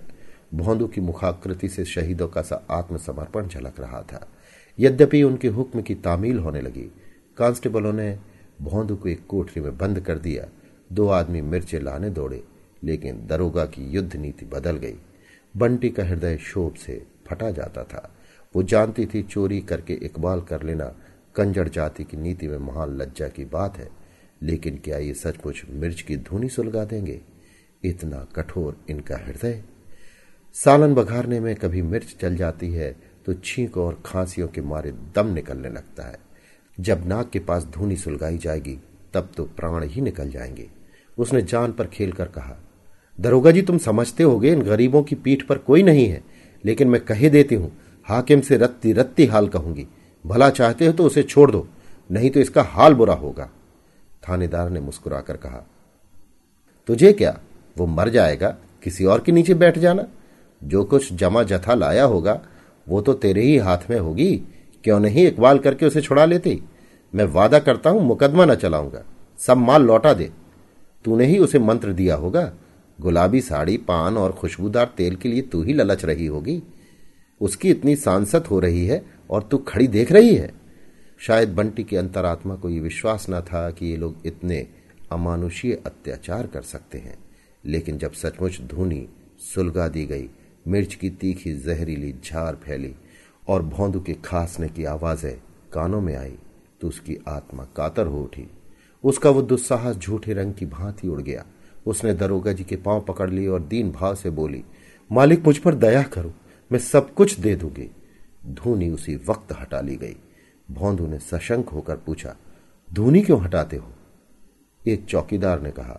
भौंदू 0.54 0.86
की 0.86 1.00
मुखाकृति 1.00 1.68
से 1.68 1.84
शहीदों 1.84 2.28
का 2.28 2.42
सा 2.42 2.66
आत्मसमर्पण 2.70 3.48
झलक 3.48 3.80
रहा 3.80 4.02
था। 4.02 4.28
यद्यपि 4.78 5.22
उनके 5.22 5.48
हुक्म 5.48 5.82
की 5.82 5.94
तामील 5.94 6.38
होने 6.38 6.60
लगी। 6.60 6.90
कांस्टेबलों 7.38 7.92
ने 7.92 8.18
भौंदू 8.62 8.96
को 8.96 9.08
एक 9.08 9.26
कोठरी 9.26 9.60
में 9.60 9.76
बंद 9.78 10.00
कर 10.00 10.18
दिया। 10.18 10.48
दो 10.92 11.08
आदमी 11.08 11.40
मिर्चे 11.40 11.80
लाने 11.80 12.10
दौड़े, 12.10 12.42
लेकिन 12.84 13.26
दरोगा 13.26 13.64
की 13.66 13.90
युद्ध 13.90 14.16
नीति 14.16 14.46
बदल 14.46 14.76
गई। 14.76 14.96
बंटी 15.54 15.90
का 15.90 16.04
हृदय 16.04 16.36
शोभ 16.36 16.74
से 16.74 17.02
फटा 17.26 17.50
जाता 17.50 17.84
था। 17.84 18.10
वो 18.54 18.62
जानती 18.62 19.06
थी 19.06 19.22
चोरी 19.22 19.60
करके 19.60 19.94
इकबाल 19.94 20.40
कर 20.40 20.62
लेना 20.62 20.84
कंजड़ 21.34 21.68
जाति 21.68 22.04
की 22.04 22.16
नीति 22.16 22.48
में 22.48 22.58
महान 22.58 22.96
लज्जा 22.96 23.28
की 23.28 23.44
बात 23.44 23.76
है, 23.78 23.88
लेकिन 24.42 24.76
क्या 24.76 24.98
ये 24.98 25.14
सचमुच 25.14 25.62
मिर्च 25.70 26.00
की 26.00 26.16
धुनी 26.16 26.48
सुलगा 26.48 26.84
देंगे? 26.84 27.20
इतना 27.84 28.26
कठोर 28.36 28.76
इनका 28.90 29.16
हृदय। 29.16 29.62
सालन 30.54 30.94
बघारने 30.94 31.40
में 31.40 31.54
कभी 31.56 31.82
मिर्च 31.82 32.16
चल 32.20 32.36
जाती 32.36 32.70
है 32.72 32.94
तो 33.26 33.34
छींक 33.34 33.76
और 33.76 34.02
खांसियों 34.06 34.48
के 34.48 34.60
मारे 34.60 34.90
दम 35.14 35.26
निकलने 35.26 35.68
लगता 35.68 36.02
है। 36.02 36.18
जब 36.80 37.06
नाक 37.06 37.30
के 37.30 37.38
पास 37.38 37.64
धूनी 37.64 37.96
सुलगाई 37.96 38.38
जाएगी, 38.38 38.78
तब 39.14 39.30
तो 39.36 39.44
प्राण 39.44 39.84
ही 39.84 40.00
निकल 40.00 40.30
जाएँगे। 40.30 40.68
उसने 41.18 41.42
जान 41.42 41.72
पर 41.72 41.86
खेल 41.86 42.12
कर 42.12 42.24
कहा, 42.24 42.56
दरोगा 43.20 43.50
जी, 43.50 43.62
तुम 43.62 43.78
समझते 43.78 44.22
होगे, 44.22 44.52
इन 44.52 44.62
गरीबों 44.62 45.02
की 45.02 45.14
पीठ 45.14 45.42
पर 45.42 45.58
कोई 45.58 45.82
नहीं 45.82 46.06
है, 46.08 46.22
लेकिन 46.64 46.88
मैं 46.88 47.00
कहे 47.00 47.30
देती 47.30 47.54
हूँ, 47.54 47.72
हाकिम 48.06 48.40
से 48.40 48.56
रत्ती 48.56 48.92
रत्ती 48.92 49.26
हाल 49.26 49.48
कहूँगी। 49.48 49.86
भला 50.26 50.50
चाहते 50.50 50.86
हो 50.86 50.92
तो 50.92 51.04
उसे 51.04 51.22
छोड़ 51.22 51.50
दो, 51.50 51.68
नहीं 52.10 52.30
तो 52.30 52.40
इसका 52.40 52.62
हाल 52.62 52.94
बुरा 52.94 53.14
होगा। 53.14 53.50
थानेदार 54.28 54.70
ने 54.70 54.80
मुस्कुराकर 54.80 55.36
कहा, 55.36 55.66
तुझे 56.86 57.12
क्या, 57.12 57.38
वो 57.78 57.86
मर 57.86 58.08
जाएगा, 58.08 58.56
किसी 58.82 59.04
और 59.04 59.20
के 59.20 59.32
नीचे 59.32 59.54
बैठ 59.54 59.78
जाना? 59.78 60.06
जो 60.64 60.84
कुछ 60.84 61.12
जमा 61.12 61.42
जथा 61.42 61.74
लाया 61.74 62.04
होगा 62.04 62.40
वो 62.88 63.00
तो 63.00 63.12
तेरे 63.12 63.42
ही 63.42 63.56
हाथ 63.56 63.78
में 63.90 63.98
होगी। 63.98 64.42
क्यों 64.84 65.00
नहीं 65.00 65.26
इकबाल 65.26 65.58
करके 65.58 65.86
उसे 65.86 66.00
छुड़ा 66.00 66.24
लेते? 66.24 66.60
मैं 67.14 67.24
वादा 67.24 67.58
करता 67.58 67.90
हूँ, 67.90 68.02
मुकदमा 68.02 68.44
न 68.44 68.54
चलाऊँगा। 68.54 69.04
सब 69.38 69.56
माल 69.56 69.82
लौटा 69.82 70.12
दे। 70.12 70.30
तूने 71.04 71.26
ही 71.26 71.38
उसे 71.38 71.58
मंत्र 71.58 71.92
दिया 71.92 72.14
होगा, 72.14 72.52
गुलाबी 73.00 73.40
साड़ी, 73.40 73.76
पान 73.76 74.16
और 74.16 74.32
खुशबूदार 74.32 74.92
तेल 74.96 75.16
के 75.16 75.28
लिए 75.28 75.42
तू 75.42 75.62
ही 75.62 75.72
ललच 75.72 76.04
रही 76.04 76.26
होगी। 76.26 76.62
उसकी 77.40 77.70
इतनी 77.70 77.96
सांसत 77.96 78.44
हो 78.50 78.60
रही 78.60 78.86
है 78.86 79.06
और 79.30 79.42
तू 79.42 79.58
खड़ी 79.58 79.86
देख 79.86 80.12
रही 80.12 80.34
है। 80.34 80.52
शायद 81.18 81.48
बंटी 81.48 81.84
की 81.84 81.96
अंतरात्मा 81.96 82.54
को 82.54 82.70
यह 82.70 82.80
विश्वास 82.80 83.26
न 83.30 83.40
था 83.40 83.70
कि 83.70 83.86
ये 83.86 83.96
लोग 83.96 84.16
इतने 84.26 84.66
अमानुषीय 85.12 85.82
अत्याचार 85.86 86.46
कर 86.46 86.62
सकते 86.62 86.98
हैं। 86.98 87.18
लेकिन 87.66 87.98
जब 87.98 88.12
सचमुच 88.12 88.60
धूनी 88.60 89.08
सुलगा 89.54 89.88
दी 89.88 90.04
गई 90.06 90.30
मिर्च 90.66 90.94
की 90.94 91.10
तीखी 91.10 91.52
जहरीली 91.56 92.14
झार 92.24 92.54
फैली 92.64 92.94
और 93.48 93.62
भौंदू 93.64 94.00
के 94.00 94.14
खासने 94.24 94.68
की 94.68 94.84
आवाज़ें 94.84 95.34
कानों 95.72 96.00
में 96.00 96.14
आई 96.16 96.36
तो 96.80 96.88
उसकी 96.88 97.16
आत्मा 97.28 97.64
कातर 97.76 98.06
हो 98.06 98.22
उठी। 98.22 98.46
उसका 99.04 99.30
वो 99.30 99.42
दुस्साहस 99.42 99.96
झूठे 99.96 100.32
रंग 100.32 100.54
की 100.54 100.66
भांति 100.66 101.08
उड़ 101.08 101.20
गया। 101.20 101.44
उसने 101.86 102.12
दरोगा 102.14 102.52
जी 102.52 102.64
के 102.64 102.76
पाँव 102.76 103.00
पकड़ 103.00 103.30
लिए 103.30 103.48
और 103.48 103.62
दीन 103.62 103.90
भाव 103.90 104.14
से 104.14 104.30
बोली, 104.30 104.62
मालिक, 105.10 105.46
मुझ 105.46 105.56
पर 105.58 105.74
दया 105.74 106.02
करो, 106.02 106.32
मैं 106.70 106.78
सब 106.78 107.12
कुछ 107.14 107.38
दे 107.40 107.54
दूँगी। 107.56 107.90
धूनी 108.46 108.88
उसी 108.90 109.16
वक्त 109.28 109.52
हटा 109.52 109.80
ली 109.80 109.96
गई। 109.96 110.16
भौंदू 110.70 111.06
ने 111.06 111.18
सशंक 111.18 111.68
होकर 111.68 111.96
पूछा, 111.96 112.34
धूनी 112.88 113.20
क्यों 113.22 113.40
हटाते 113.42 113.76
हो? 113.76 113.92
एक 114.82 115.04
चौकीदार 115.04 115.62
ने 115.62 115.70
कहा, 115.70 115.98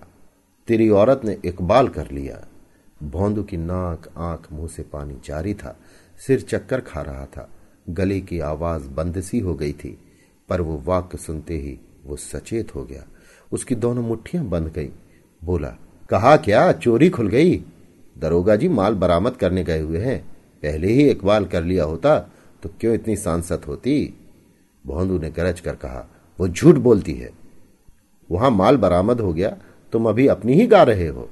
तेरी 0.68 0.90
औरत 0.90 1.22
ने 1.26 1.38
इकबाल 1.46 1.88
कर 1.88 2.12
लिया। 2.12 2.46
भौंदू 3.04 3.44
की 3.44 3.58
नाक, 3.58 4.08
आँख, 4.18 4.48
मुँह 4.52 4.68
से 4.68 4.84
पानी 4.84 5.18
जारी 5.26 5.54
था। 5.54 5.78
सिर 6.28 6.42
चक्कर 6.42 6.82
खा 6.82 7.02
रहा 7.02 7.26
था। 7.26 7.50
गले 7.90 8.20
की 8.22 8.40
आवाज़ 8.40 8.88
बंद 8.90 9.22
सी 9.22 9.40
हो 9.40 9.56
गई 9.56 9.74
थी, 9.74 9.98
पर 10.50 10.62
वो 10.62 10.82
वाक्य 10.86 11.18
सुनते 11.18 11.58
ही 11.58 11.78
वो 12.06 12.16
सचेत 12.16 12.76
हो 12.76 12.84
गया। 12.84 13.04
उसकी 13.52 13.76
दोनों 13.76 14.04
मुट्ठियाँ 14.04 14.46
बंद 14.46 14.68
गई। 14.68 14.90
बोला, 15.44 15.76
कहा 16.10 16.36
क्या? 16.38 16.72
चोरी 16.72 17.10
खुल 17.10 17.28
गई? 17.28 17.64
दरोगा 18.18 18.56
जी 18.56 18.68
माल 18.70 18.96
बरामद 18.96 19.36
करने 19.36 19.64
गए 19.64 19.80
हुए 19.80 20.00
हैं। 20.00 20.22
पहले 20.64 20.88
ही 20.88 21.10
इकबाल 21.10 21.46
कर 21.46 21.64
लिया 21.64 21.84
होता 21.84 22.20
तो 22.64 22.70
क्यों 22.80 22.94
इतनी 22.96 23.16
सांसत 23.16 23.68
होती? 23.68 24.14
भौंदू 24.86 25.18
ने 25.20 25.30
गरज 25.30 25.60
कर 25.60 25.76
कहा, 25.76 26.08
वो 26.40 26.48
झूठ 26.48 26.76
बोलती 26.76 27.14
है। 27.14 27.30
वहाँ 28.32 28.52
माल 28.52 28.78
बरामद 28.78 29.22
हो 29.22 29.34
गया, 29.34 29.58
तुम 29.94 30.10
अभी 30.10 30.28
अपनी 30.28 30.54
ही 30.54 30.68
गा 30.68 30.84
रहे 30.84 31.08
हो। 31.08 31.30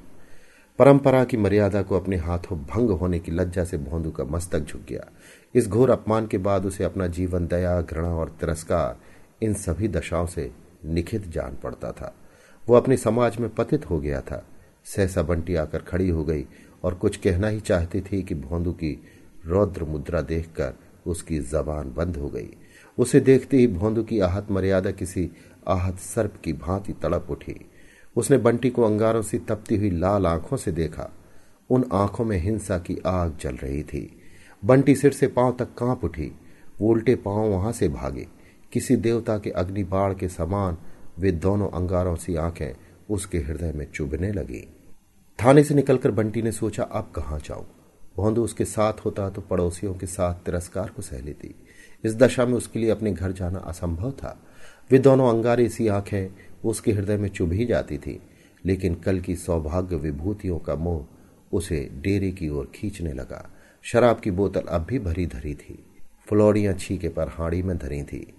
परंपरा 0.79 1.23
की 1.23 1.37
मर्यादा 1.37 1.81
को 1.81 1.99
अपने 1.99 2.15
हाथों 2.15 2.57
भंग 2.59 2.89
होने 2.89 3.19
की 3.19 3.31
लज्जा 3.31 3.63
से 3.63 3.77
भौंदू 3.77 4.11
का 4.11 4.23
मस्तक 4.23 4.59
झुक 4.59 4.81
गया। 4.89 5.05
इस 5.55 5.67
घोर 5.67 5.89
अपमान 5.89 6.27
के 6.27 6.37
बाद 6.37 6.65
उसे 6.65 6.83
अपना 6.83 7.07
जीवन, 7.07 7.47
दया, 7.47 7.81
घृणा 7.81 8.15
और 8.15 8.29
तिरस्कार 8.29 8.97
इन 9.41 9.53
सभी 9.53 9.87
दशाओं 9.87 10.25
से 10.25 10.51
निखित 10.85 11.27
जान 11.27 11.57
पड़ता 11.63 11.91
था। 11.91 12.15
वो 12.69 12.75
अपने 12.75 12.97
समाज 12.97 13.37
में 13.37 13.49
पतित 13.49 13.89
हो 13.89 13.99
गया 13.99 14.21
था। 14.21 14.45
सहसा 14.85 15.21
बंटी 15.21 15.55
आकर 15.55 15.79
खड़ी 15.79 16.09
हो 16.09 16.23
गई 16.23 16.45
और 16.83 16.93
कुछ 16.93 17.17
कहना 17.17 17.47
ही 17.47 17.59
चाहती 17.59 18.01
थी 18.01 18.23
कि 18.23 18.35
भोंदू 18.35 18.71
की 18.71 19.03
रौद्र 19.45 19.83
मुद्रा 19.83 20.21
देखकर 20.21 20.73
उसकी 21.07 21.39
जबान 21.39 21.93
बंद 21.93 22.17
हो 22.17 22.29
गई। 22.29 22.49
उसे 22.97 23.19
देखते 23.19 23.57
ही 23.57 23.67
भोंदू 23.67 24.03
की 24.03 24.19
आहत 24.19 24.51
मर्यादा 24.51 24.91
किसी 24.91 25.31
आहत 25.67 25.97
सर्प 25.97 26.33
की 26.43 26.53
भांति 26.53 26.93
तड़प 26.93 27.27
उठी। 27.29 27.65
उसने 28.15 28.37
बंटी 28.37 28.69
को 28.69 28.83
अंगारों 28.83 29.21
से 29.21 29.39
तपती 29.39 29.77
हुई 29.77 29.89
लाल 29.89 30.27
आँखों 30.27 30.57
से 30.57 30.71
देखा। 30.71 31.11
उन 31.69 31.85
आँखों 31.93 32.25
में 32.25 32.37
हिंसा 32.37 32.77
की 32.77 32.97
आग 33.05 33.37
जल 33.41 33.55
रही 33.55 33.83
थी। 33.83 34.21
बंटी 34.65 34.95
सिर 34.95 35.11
से 35.11 35.27
पाँव 35.27 35.55
तक 35.59 35.75
काँप 35.77 36.03
उठी। 36.03 36.31
वो 36.81 36.89
उल्टे 36.89 37.15
पाँव 37.15 37.47
वहाँ 37.47 37.71
से 37.71 37.89
भागे। 37.89 38.27
किसी 38.73 38.95
देवता 38.95 39.37
के 39.37 39.49
अग्नि 39.49 39.83
बाढ़ 39.83 40.13
के 40.13 40.29
समान 40.29 40.77
वे 41.19 41.31
दोनों 41.31 41.69
अंगारों 41.69 42.15
सी 42.15 42.35
आँखें 42.35 42.75
उसके 43.09 43.37
हृदय 43.37 43.71
में 43.71 43.91
चुभने 43.91 44.31
लगी। 44.31 44.67
थाने 45.39 45.63
से 45.63 45.75
निकलकर 45.75 46.11
बंटी 46.11 46.41
ने 46.41 46.51
सोचा, 46.51 46.83
अब 46.83 47.11
कहाँ 47.15 47.39
जाऊँ? 47.39 47.65
भोंदू 48.17 48.43
उसके 48.43 48.65
साथ 48.65 48.93
होता 49.05 49.29
तो 49.29 49.41
पड़ोसियों 49.41 49.93
के 49.93 50.05
साथ 50.05 50.33
तिरस्कार 50.33 50.89
को 50.89 51.01
सह 51.01 51.21
लेती। 51.21 51.55
इस 52.03 52.15
दशा 52.15 52.45
में 52.45 52.53
उसके 52.53 52.79
लिए 52.79 52.89
अपने 52.89 53.11
घर 53.11 53.31
जाना 53.31 53.59
असंभव 53.59 54.11
था। 54.11 54.41
वे 54.91 54.99
दोनों 54.99 55.29
अंगारे 55.29 55.69
सी 55.69 55.87
आँखें 55.87 56.27
उसके 56.65 56.91
हृदय 56.91 57.17
में 57.17 57.29
चुभ 57.29 57.51
ही 57.51 57.65
जाती 57.65 57.97
थी, 57.97 58.19
लेकिन 58.65 58.95
कल 58.95 59.19
की 59.19 59.35
सौभाग्य 59.35 59.95
विभूतियों 59.95 60.59
का 60.59 60.75
मोह 60.75 61.05
उसे 61.51 61.89
डेरे 61.95 62.31
की 62.31 62.49
ओर 62.49 62.71
खींचने 62.75 63.13
लगा। 63.13 63.49
शराब 63.83 64.19
की 64.19 64.31
बोतल 64.31 64.61
अब 64.61 64.81
भी 64.81 64.99
भरी 64.99 65.25
धरी 65.25 65.55
थी। 65.55 65.85
फ्लोरियाँ 66.29 66.73
छीके 66.73 67.09
पर 67.09 67.27
हाड़ी 67.27 67.61
में 67.63 67.77
धरी 67.77 68.03
थी। 68.03 68.33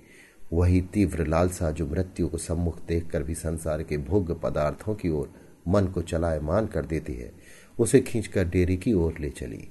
वही 0.53 0.81
तीव्र 0.81 1.27
लालसा 1.27 1.71
जो 1.71 1.87
मृत्यु 1.87 2.29
को 2.29 2.39
सम्मुख 2.39 2.87
देखकर 2.87 3.23
भी 3.23 3.35
संसार 3.35 3.83
के 3.83 3.99
भोग्य 3.99 4.35
पदार्थों 4.35 4.95
की 4.95 5.09
ओर 5.09 5.33
मन 5.69 5.87
को 5.87 6.03
चलायमान 6.03 6.67
कर 6.67 6.87
देती 6.87 7.15
है, 7.15 7.33
उसे 7.79 8.01
खींचकर 8.01 8.49
डेरी 8.49 8.77
की 8.77 8.93
ओर 8.93 9.15
ले 9.21 9.31
चली। 9.31 9.69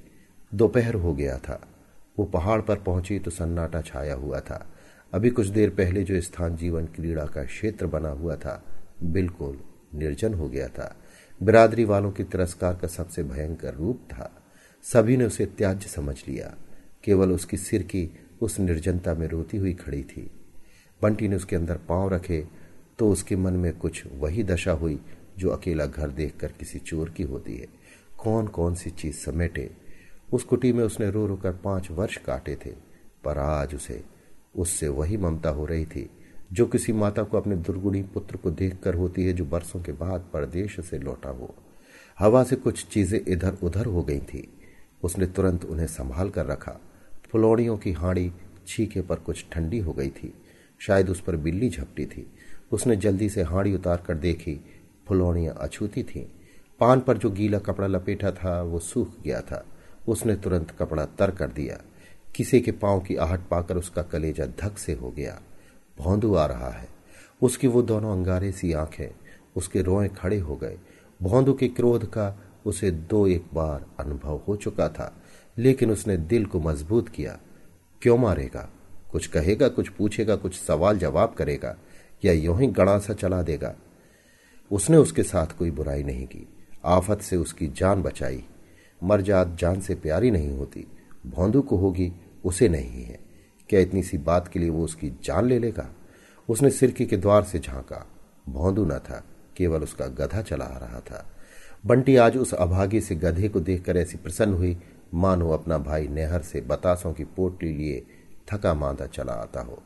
दोपहर 0.54 0.94
हो 0.94 1.14
गया 1.14 1.38
था। 1.38 1.68
वो 2.20 2.26
पहाड़ 2.26 2.62
पर 2.62 2.76
पहुँची 2.76 3.20
तो 3.20 3.32
सन्नाटा 3.32 3.82
छाया 3.82 4.16
हुआ 4.16 4.40
था। 4.40 4.75
अभी 5.16 5.30
कुछ 5.30 5.48
देर 5.48 5.70
पहले 5.70 6.04
जो 6.04 6.20
स्थान 6.22 6.56
जीवन 6.56 6.86
क्रीड़ा 6.86 7.26
का 7.26 7.44
क्षेत्र 7.44 7.88
बना 7.88 8.10
हुआ 8.10 8.36
था, 8.36 8.64
बिल्कुल 9.04 9.60
निर्जन 9.94 10.34
हो 10.34 10.48
गया 10.50 10.68
था। 10.68 10.96
बिरादरी 11.44 11.84
वालों 11.86 12.12
के 12.12 12.24
तिरस्कार 12.24 12.76
का 12.76 12.88
सबसे 12.88 13.24
भयंकर 13.24 13.74
रूप 13.74 14.02
था। 14.12 14.44
सभी 14.84 15.18
ने 15.18 15.26
उसे 15.26 15.46
त्याज्य 15.46 15.88
समझ 15.88 16.16
लिया। 16.28 16.54
केवल 17.04 17.32
उसकी 17.32 17.58
सिर 17.58 17.84
की 17.84 18.10
उस 18.42 18.60
निर्जनता 18.60 19.14
में 19.14 19.28
रोती 19.28 19.58
हुई 19.58 19.74
खड़ी 19.74 20.02
थी। 20.04 20.30
बंटी 21.02 21.28
ने 21.28 21.36
उसके 21.36 21.56
अंदर 21.56 21.78
पाँव 21.78 22.10
रखे 22.14 22.44
तो 23.00 23.10
उसके 23.10 23.36
मन 23.36 23.54
में 23.54 23.78
कुछ 23.78 24.04
वही 24.14 24.44
दशा 24.44 24.72
हुई 24.72 25.00
जो 25.38 25.50
अकेला 25.50 25.86
घर 25.86 26.10
देखकर 26.10 26.48
किसी 26.48 26.80
चोर 26.80 27.10
की 27.10 27.24
होती 27.24 27.58
है। 27.58 27.68
कौन 28.18 28.48
कौन 28.48 28.76
सी 28.76 28.90
चीज़ 28.90 29.16
समेटे? 29.16 29.70
उस 30.34 30.44
कुटी 30.44 30.74
में 30.74 30.84
उसने 30.84 31.10
रो 31.12 31.26
रो 31.28 31.36
कर 31.36 31.54
पाँच 31.54 31.92
वर्ष 31.92 32.18
काटे 32.18 32.58
थे, 32.66 32.74
पर 33.24 33.38
आज 33.38 33.76
उसे 33.76 34.04
उससे 34.58 34.88
वही 34.88 35.18
ममता 35.18 35.50
हो 35.50 35.66
रही 35.66 35.86
थी, 35.86 36.10
जो 36.54 36.66
किसी 36.66 36.94
माता 36.94 37.24
को 37.24 37.38
अपने 37.38 37.56
दुर्गुणी 37.56 38.02
पुत्र 38.04 38.38
को 38.38 38.52
देखकर 38.52 38.94
होती 38.94 39.26
है, 39.26 39.34
जो 39.34 39.46
बरसों 39.46 39.82
के 39.82 39.92
बाद 39.92 40.26
परदेश 40.34 40.80
से 40.80 40.98
लौटा 40.98 41.30
हो। 41.30 41.56
हवा 42.20 42.44
से 42.44 42.56
कुछ 42.56 42.88
चीज़ें 42.88 43.20
इधर 43.28 43.58
उधर 43.64 43.86
हो 43.86 44.04
गई 44.04 44.20
थी। 44.20 44.54
उसने 45.04 45.26
तुरंत 45.26 45.66
उन्हें 45.66 45.88
संभाल 45.88 46.30
कर 46.30 46.46
रखा। 46.46 46.72
फुलौड़ियों 47.32 47.78
की 47.78 47.92
हाड़ी 47.92 48.32
छीके 48.68 49.02
पर 49.02 49.16
कुछ 49.16 49.46
ठंडी 49.52 49.80
हो 49.80 49.94
गई 49.94 50.10
थी। 50.10 50.34
शायद 50.80 51.10
उस 51.10 51.22
पर 51.22 51.36
बिल्ली 51.36 51.70
झपटी 51.70 52.06
थी। 52.06 52.28
उसने 52.72 52.96
जल्दी 52.96 53.30
से 53.30 53.44
हाड़ी 53.44 53.76
उतार 53.76 54.04
कर 54.08 54.16
देखी। 54.16 54.66
फुलौड़ियाँ 55.08 55.56
अछूती 55.56 56.04
थीं। 56.04 56.26
पान 56.80 57.00
पर 57.00 57.18
जो 57.18 57.30
गीला 57.30 57.60
कपड़ा 57.60 57.88
लपेटा 57.88 58.32
था, 58.32 58.62
वो 58.62 58.80
सूख 58.80 59.22
गया 59.24 59.42
था। 59.42 59.66
उसने 60.08 60.36
तुरंत 60.36 60.72
कपड़ा 60.72 61.06
तर 61.06 61.32
कर 61.32 61.48
दिया। 61.48 61.82
किसी 62.36 62.62
के 62.62 62.72
पाँव 62.72 63.00
की 63.00 63.16
आहट 63.16 63.40
पाकर 63.40 63.78
उसका 63.78 64.02
कलेजा 64.02 64.46
धक 64.46 64.78
से 64.78 64.94
हो 64.94 65.12
गया। 65.12 65.42
भौंदू 65.98 66.36
आ 66.36 66.46
रहा 66.46 66.70
है। 66.70 66.88
उसकी 67.42 67.68
वो 67.68 67.82
दोनों 67.82 68.12
अंगारे 68.12 68.52
सी 68.52 68.74
आँखें, 68.74 69.16
उसके 69.56 69.82
रोए 69.82 70.08
खड़े 70.08 70.40
हो 70.40 70.56
गए। 70.56 70.78
भौंदू 71.22 71.54
के 71.54 71.68
क्रोध 71.68 72.06
का 72.10 72.44
उसे 72.66 72.92
दो 72.92 73.28
एक 73.28 73.46
बार 73.54 73.86
अनुभव 74.00 74.42
हो 74.48 74.56
चुका 74.56 74.90
था, 74.90 75.24
लेकिन 75.58 75.92
उसने 75.92 76.18
दिल 76.18 76.46
को 76.46 76.60
मज़बूत 76.60 77.10
किया। 77.10 77.40
क्यों 78.02 78.18
मारेगा? 78.18 78.70
कुछ 79.12 79.28
कहेगा, 79.28 79.68
कुछ 79.68 79.90
पूछेगा, 79.90 80.36
कुछ 80.36 80.60
सवाल 80.60 80.98
जवाब 80.98 81.34
करेगा, 81.34 81.78
या 82.26 82.34
यूँ 82.34 82.60
ही 82.60 82.68
गड़ासा 82.68 83.14
चला 83.14 83.42
देगा? 83.42 83.76
उसने 84.72 84.98
उसके 84.98 85.24
साथ 85.24 85.48
कोई 85.48 85.72
बुराई 85.72 86.04
नहीं 86.04 86.28
की। 86.28 86.48
आफत 86.86 87.22
से 87.22 87.38
उसकी 87.38 87.68
जान 87.68 88.02
बचाई। 88.02 88.46
मरजात 89.04 89.58
जान 89.60 89.82
से 89.82 89.96
प्यारी 89.96 90.32
नहीं 90.32 90.58
होती। 90.58 90.88
भौंदू 91.26 91.62
को 91.62 91.78
होगी 91.78 92.14
उसे 92.46 92.70
नहीं 92.70 93.04
है। 93.04 93.20
क्या 93.70 93.80
इतनी 93.80 94.04
सी 94.04 94.18
बात 94.18 94.48
के 94.48 94.60
लिए 94.60 94.70
वो 94.70 94.84
उसकी 94.84 95.10
जान 95.10 95.46
ले 95.46 95.60
लेगा? 95.60 95.96
उसने 96.50 96.70
सिरकी 96.70 97.06
के 97.06 97.18
द्वार 97.18 97.44
से 97.44 97.60
झांका। 97.60 98.08
भौंदू 98.50 98.86
न 98.86 99.00
था, 99.00 99.24
केवल 99.58 99.84
उसका 99.84 100.08
गधा 100.08 100.42
चला 100.42 100.66
आ 100.66 100.78
रहा 100.78 101.00
था। 101.00 101.32
बंटी 101.86 102.16
आज 102.16 102.38
उस 102.38 102.54
अभागे 102.54 103.02
से 103.02 103.16
गधे 103.16 103.50
को 103.50 103.60
देखकर 103.60 103.98
ऐसी 103.98 104.18
प्रसन्न 104.18 104.54
हुई, 104.54 104.78
मानो 105.14 105.50
अपना 105.50 105.78
भाई 105.78 106.08
नेहर 106.08 106.42
से 106.42 106.62
बतासों 106.62 107.14
की 107.14 107.24
पोटली 107.24 107.74
लिए 107.74 108.06
थका 108.52 108.74
मांदा 108.74 109.06
चला 109.06 109.34
आता 109.34 109.62
हो। 109.62 109.84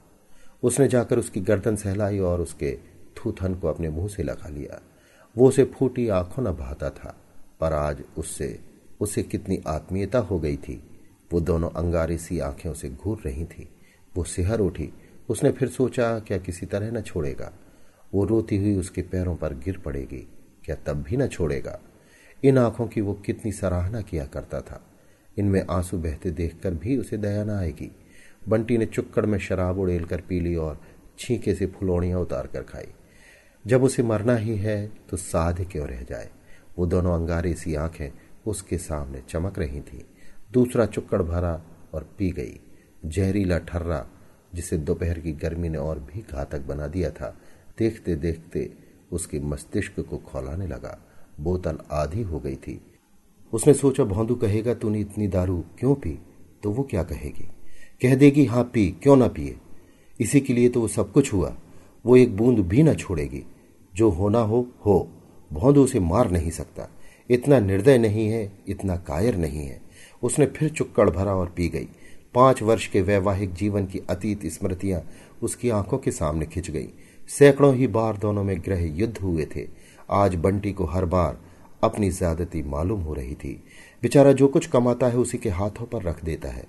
उसने 0.63 0.88
जाकर 0.88 1.19
उसकी 1.19 1.41
गर्दन 1.41 1.76
सहलाई 1.76 2.19
और 2.19 2.41
उसके 2.41 2.78
थूथन 3.17 3.56
को 3.56 3.67
अपने 3.67 3.89
मुँह 3.89 4.08
से 4.08 4.24
लगा 4.24 4.48
लिया। 4.48 4.82
वो 5.38 5.48
उसे 5.48 5.63
फूटी 5.63 6.08
आँखों 6.08 6.43
न 6.43 6.45
भाता 6.45 6.89
था, 6.89 7.17
पर 7.60 7.74
आज 7.74 8.04
उससे, 8.17 8.60
उसे 9.00 9.24
कितनी 9.24 9.62
आत्मीयता 9.67 10.19
हो 10.19 10.39
गई 10.39 10.58
थी। 10.58 10.84
वो 11.34 11.39
दोनों 11.39 11.70
अंगारी 11.70 12.18
सी 12.18 12.39
आँखें 12.39 12.70
उसे 12.70 12.89
घूर 12.89 13.22
रही 13.26 13.46
थी। 13.46 13.70
वो 14.15 14.24
सिहर 14.24 14.60
उठी। 14.60 14.94
उसने 15.30 15.52
फिर 15.52 15.68
सोचा, 15.70 16.20
क्या 16.20 16.38
किसी 16.38 16.65
तरह 16.65 16.92
न 16.92 17.02
छोड़ेगा? 17.02 17.54
वो 18.13 18.26
रोती 18.26 18.58
हुई 18.58 18.76
उसके 18.76 19.02
पैरों 19.02 19.36
पर 19.36 19.54
गिर 19.54 19.78
पड़ेगी। 19.78 20.28
क्या 20.65 20.76
तब 20.76 20.94
भी 20.94 21.18
न 21.18 21.28
छोड़ेगा? 21.28 21.80
इन 22.44 22.58
आँखों 22.58 22.88
की 22.88 23.02
वो 23.02 23.13
कितनी 23.13 23.52
सराहना 23.52 24.02
किया 24.02 24.26
करता 24.26 24.62
था। 24.62 24.86
इनमें 25.38 25.65
आँसू 25.70 25.98
बहते 25.98 26.32
देखकर 26.32 26.74
भी 26.74 26.98
उसे 26.98 27.18
दया 27.18 27.44
न 27.44 27.50
आएगी। 27.50 27.92
बंटी 28.50 28.78
ने 28.78 28.86
चुक्कड़ 28.86 29.26
में 29.26 29.39
शराब 29.39 29.80
उड़ेल 29.80 30.06
कर 30.06 30.22
पी 30.22 30.39
ली 30.39 30.56
और 30.56 30.82
छींके 31.20 31.56
से 31.56 31.65
फुलौड़ियाँ 31.65 32.20
उतार 32.20 32.48
कर 32.48 32.62
खाई। 32.63 32.88
जब 33.68 33.84
उसे 33.84 34.04
मरना 34.04 34.36
ही 34.36 34.58
है 34.58 34.92
तो 35.10 35.18
साध 35.18 35.68
क्यों 35.72 35.88
रह 35.88 36.02
जाए। 36.02 36.30
वो 36.78 36.86
दोनों 36.86 37.15
अंगारे 37.15 37.54
सी 37.54 37.76
आँखें 37.76 38.10
उसके 38.48 38.78
सामने 38.78 39.22
चमक 39.30 39.60
रही 39.60 39.82
थी। 39.82 40.09
दूसरा 40.52 40.86
चुक्कड़ 40.86 41.22
भरा 41.22 41.62
और 41.94 42.10
पी 42.18 42.30
गई। 42.32 42.60
जहरीला 43.06 43.58
ठर्रा, 43.58 44.08
जिसे 44.56 44.78
दोपहर 44.78 45.20
की 45.20 45.32
गर्मी 45.32 45.70
ने 45.70 45.78
और 45.78 46.00
भी 46.00 46.26
घातक 46.32 46.60
बना 46.60 46.88
दिया 46.88 47.10
था 47.10 47.38
देखते 47.80 48.16
देखते 48.16 48.74
उसके 49.12 49.40
मस्तिष्क 49.40 50.00
को 50.00 50.18
खोलाने 50.18 50.68
लगा। 50.68 51.06
बोतल 51.40 51.78
आधी 51.92 52.22
हो 52.22 52.40
गई 52.40 52.56
थी। 52.56 52.82
उसने 53.54 53.74
सोचा, 53.74 54.04
भौंदू 54.04 54.36
कहेगा, 54.36 54.74
तूने 54.74 55.00
इतनी 55.00 55.28
दारू 55.28 55.64
क्यों 55.80 55.96
पी? 55.96 56.20
तो 56.64 56.72
वो 56.72 56.84
क्या 56.84 57.04
कहेगी? 57.04 57.48
कह 58.02 58.16
देगी 58.16 58.46
हाँ 58.46 58.64
पी, 58.64 58.92
क्यों 58.92 59.18
ना 59.18 59.28
पिए? 59.28 59.58
इसी 60.20 60.42
के 60.42 60.54
लिए 60.54 60.70
तो 60.70 60.82
वो 60.82 60.88
सब 60.88 61.12
कुछ 61.12 61.34
हुआ। 61.34 61.58
वो 62.06 62.18
एक 62.18 62.38
बूंद 62.38 62.60
भी 62.60 62.84
ना 62.84 62.94
छोड़ेगी। 62.94 63.44
जो 63.96 64.10
होना 64.10 64.40
हो 64.40 64.68
हो। 64.86 65.12
भौंदू 65.54 65.84
उसे 65.84 66.00
मार 66.00 66.32
नहीं 66.32 66.52
सकता। 66.52 66.90
इतना 67.30 67.60
निर्दय 67.60 67.98
नहीं 67.98 68.30
है, 68.30 68.60
इतना 68.68 68.96
कायर 68.96 69.36
नहीं 69.36 69.68
है। 69.68 69.88
उसने 70.23 70.45
फिर 70.45 70.69
चुक्कड़ 70.69 71.10
भरा 71.10 71.34
और 71.34 71.53
पी 71.55 71.67
गई। 71.69 71.88
पाँच 72.34 72.62
वर्ष 72.62 72.88
के 72.88 73.01
वैवाहिक 73.01 73.53
जीवन 73.53 73.86
की 73.86 74.01
अतीत 74.10 74.45
स्मृतियाँ 74.45 75.01
उसकी 75.41 75.69
आँखों 75.69 75.97
के 75.97 76.12
सामने 76.12 76.45
खिंच 76.45 76.69
गई। 76.71 76.89
सैकड़ों 77.29 77.75
ही 77.75 77.88
बार 77.88 78.17
दोनों 78.17 78.43
में 78.43 78.60
ग्रह 78.60 78.86
युद्ध 78.97 79.17
हुए 79.17 79.47
थे। 79.55 79.67
आज 80.12 80.36
बंटी 80.36 80.71
को 80.71 80.86
हर 80.86 81.05
बार 81.05 81.38
अपनी 81.84 82.10
ज्यादती 82.12 82.63
मालूम 82.63 83.01
हो 83.01 83.13
रही 83.13 83.36
थी। 83.36 83.63
बेचारा 84.01 84.32
जो 84.32 84.47
कुछ 84.47 84.67
कमाता 84.67 85.08
है 85.08 85.17
उसी 85.17 85.38
के 85.38 85.49
हाथों 85.49 85.86
पर 85.86 86.01
रख 86.01 86.23
देता 86.23 86.49
है। 86.49 86.65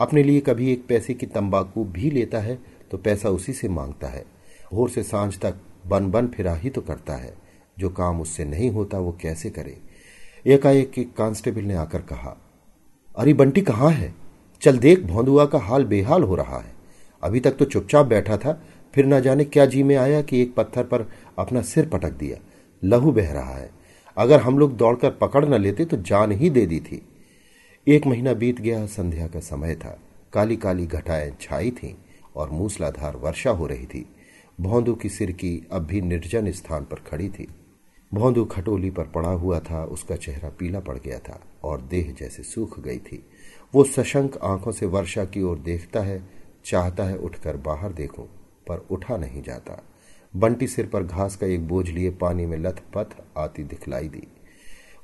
अपने 0.00 0.22
लिए 0.22 0.40
कभी 0.40 0.72
एक 0.72 0.86
पैसे 0.86 1.14
की 1.14 1.26
तंबाकू 1.26 1.84
भी 1.84 2.10
लेता 2.10 2.38
है 2.38 2.58
तो 2.90 2.98
पैसा 2.98 3.30
उसी 3.30 3.52
से 3.52 3.68
माँगता 3.68 4.08
है। 4.08 4.24
भोर 4.72 4.90
से 4.90 5.02
साँझ 5.02 5.38
तक 5.38 5.60
बन 5.86 6.10
बन 6.10 6.26
फिरा 6.26 6.54
ही 6.54 6.70
तो 6.70 6.80
करता 6.80 7.14
है। 7.14 7.34
जो 7.78 7.88
काम 7.88 8.20
उससे 8.20 8.44
नहीं 8.44 8.70
होता, 8.70 8.98
वो 8.98 9.16
कैसे 9.22 9.50
करे? 9.50 9.76
एकाएक 10.46 10.98
एक 10.98 11.14
कांस्टेबल 11.16 11.62
ने 11.62 11.74
आकर 11.74 12.02
कहा 12.02 12.36
अरे 13.18 13.32
बंटी 13.32 13.60
कहाँ 13.60 13.90
है? 13.90 14.14
चल 14.60 14.78
देख, 14.78 15.02
भौंदुआ 15.02 15.46
का 15.46 15.58
हाल 15.58 15.84
बेहाल 15.84 16.22
हो 16.22 16.34
रहा 16.34 16.58
है। 16.58 16.74
अभी 17.22 17.40
तक 17.40 17.50
तो 17.50 17.64
चुपचाप 17.64 18.06
बैठा 18.06 18.36
था, 18.36 18.64
फिर 18.94 19.06
ना 19.06 19.20
जाने 19.20 19.44
क्या 19.44 19.66
जी 19.66 19.82
में 19.82 19.96
आया 19.96 20.22
कि 20.22 20.42
एक 20.42 20.54
पत्थर 20.54 20.84
पर 20.84 21.10
अपना 21.38 21.62
सिर 21.62 21.88
पटक 21.88 22.10
दिया। 22.10 22.36
लहू 22.84 23.12
बह 23.12 23.32
रहा 23.32 23.54
है। 23.54 23.70
अगर 24.16 24.40
हम 24.40 24.58
लोग 24.58 24.76
दौड़कर 24.76 25.10
पकड़ 25.10 25.44
न 25.44 25.54
लेते 25.54 25.84
तो 25.84 25.96
जान 25.96 26.32
ही 26.32 26.50
दे 26.50 26.66
दी 26.66 26.80
थी। 26.80 27.02
एक 27.88 28.06
महीना 28.06 28.32
बीत 28.32 28.60
गया, 28.60 28.86
संध्या 28.86 29.26
का 29.26 29.40
समय 29.40 29.74
था। 29.74 29.98
काली 30.32 30.56
काली 30.56 30.86
घटाएँ 30.86 31.32
छाई 31.40 31.70
थीं 31.70 31.94
और 32.36 32.50
मूसलाधार 32.50 33.16
वर्षा 33.16 33.50
हो 33.50 33.66
रही 33.66 33.86
थी। 33.86 34.06
भौंदू 34.60 34.94
की 34.94 35.08
सिर 35.08 35.30
की 35.30 35.66
अब 35.72 35.82
भी 35.82 36.00
निर्जन 36.00 36.50
स्थान 36.50 36.84
पर 36.84 36.96
खड़ी 36.96 37.28
थी। 37.28 37.48
भौंदू 38.14 38.44
खटोली 38.44 38.90
पर 38.90 39.04
पड़ा 39.04 39.28
हुआ 39.28 39.60
था, 39.60 39.84
उसका 39.84 40.16
चेहरा 40.16 40.48
पीला 40.48 40.80
पड़ 40.80 40.98
गया 40.98 41.18
था 41.18 41.40
और 41.64 41.80
देह 41.80 42.16
जैसे 42.18 42.42
सूख 42.42 42.80
गई 42.80 42.98
थी। 42.98 43.26
वो 43.74 43.84
सशंक 43.84 44.36
आँखों 44.36 44.72
से 44.72 44.86
वर्षा 44.86 45.24
की 45.24 45.42
ओर 45.42 45.58
देखता 45.58 46.00
है, 46.00 46.28
चाहता 46.64 47.04
है 47.04 47.18
उठकर 47.18 47.56
बाहर 47.56 47.92
देखो, 47.92 48.22
पर 48.68 48.86
उठा 48.90 49.16
नहीं 49.16 49.42
जाता। 49.42 49.84
बंटी 50.36 50.66
सिर 50.66 50.86
पर 50.86 51.02
घास 51.02 51.36
का 51.36 51.46
एक 51.46 51.68
बोझ 51.68 51.88
लिए 51.88 52.10
पानी 52.10 52.46
में 52.46 52.58
लथपथ 52.58 53.06
आती 53.36 53.62
दिखलाई 53.62 54.08
दी। 54.08 54.28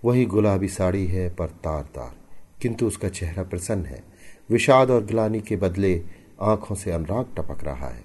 वही 0.04 0.24
गुलाबी 0.24 0.68
साड़ी 0.68 1.06
है, 1.06 1.34
पर 1.34 1.46
तार 1.46 1.82
तार 1.82 2.16
किंतु 2.62 2.86
उसका 2.86 3.08
चेहरा 3.08 3.42
प्रसन्न 3.42 3.84
है। 3.84 4.04
विषाद 4.50 4.90
और 4.90 5.04
ग्लानी 5.04 5.40
के 5.40 5.56
बदले 5.56 6.02
आँखों 6.40 6.74
से 6.74 6.90
अनुराग 6.90 7.26
टपक 7.36 7.64
रहा 7.64 7.88
है। 7.88 8.04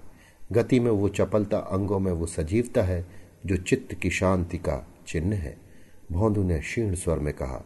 गति 0.52 0.80
में 0.80 0.92
वो 0.92 1.10
चपलता, 1.10 1.58
अंगों 1.58 2.00
में 2.00 2.12
वो 2.12 2.26
सजीवता 2.26 2.84
है 2.84 3.19
जो 3.46 3.58
चित्त 3.58 3.94
की 3.94 4.10
शांति 4.10 4.58
का 4.58 4.86
चिन्ह 5.08 5.36
है। 5.36 5.58
भोंदू 6.12 6.44
ने 6.44 6.60
क्षीण 6.60 6.94
स्वर 6.96 7.20
में 7.20 7.34
कहा, 7.34 7.64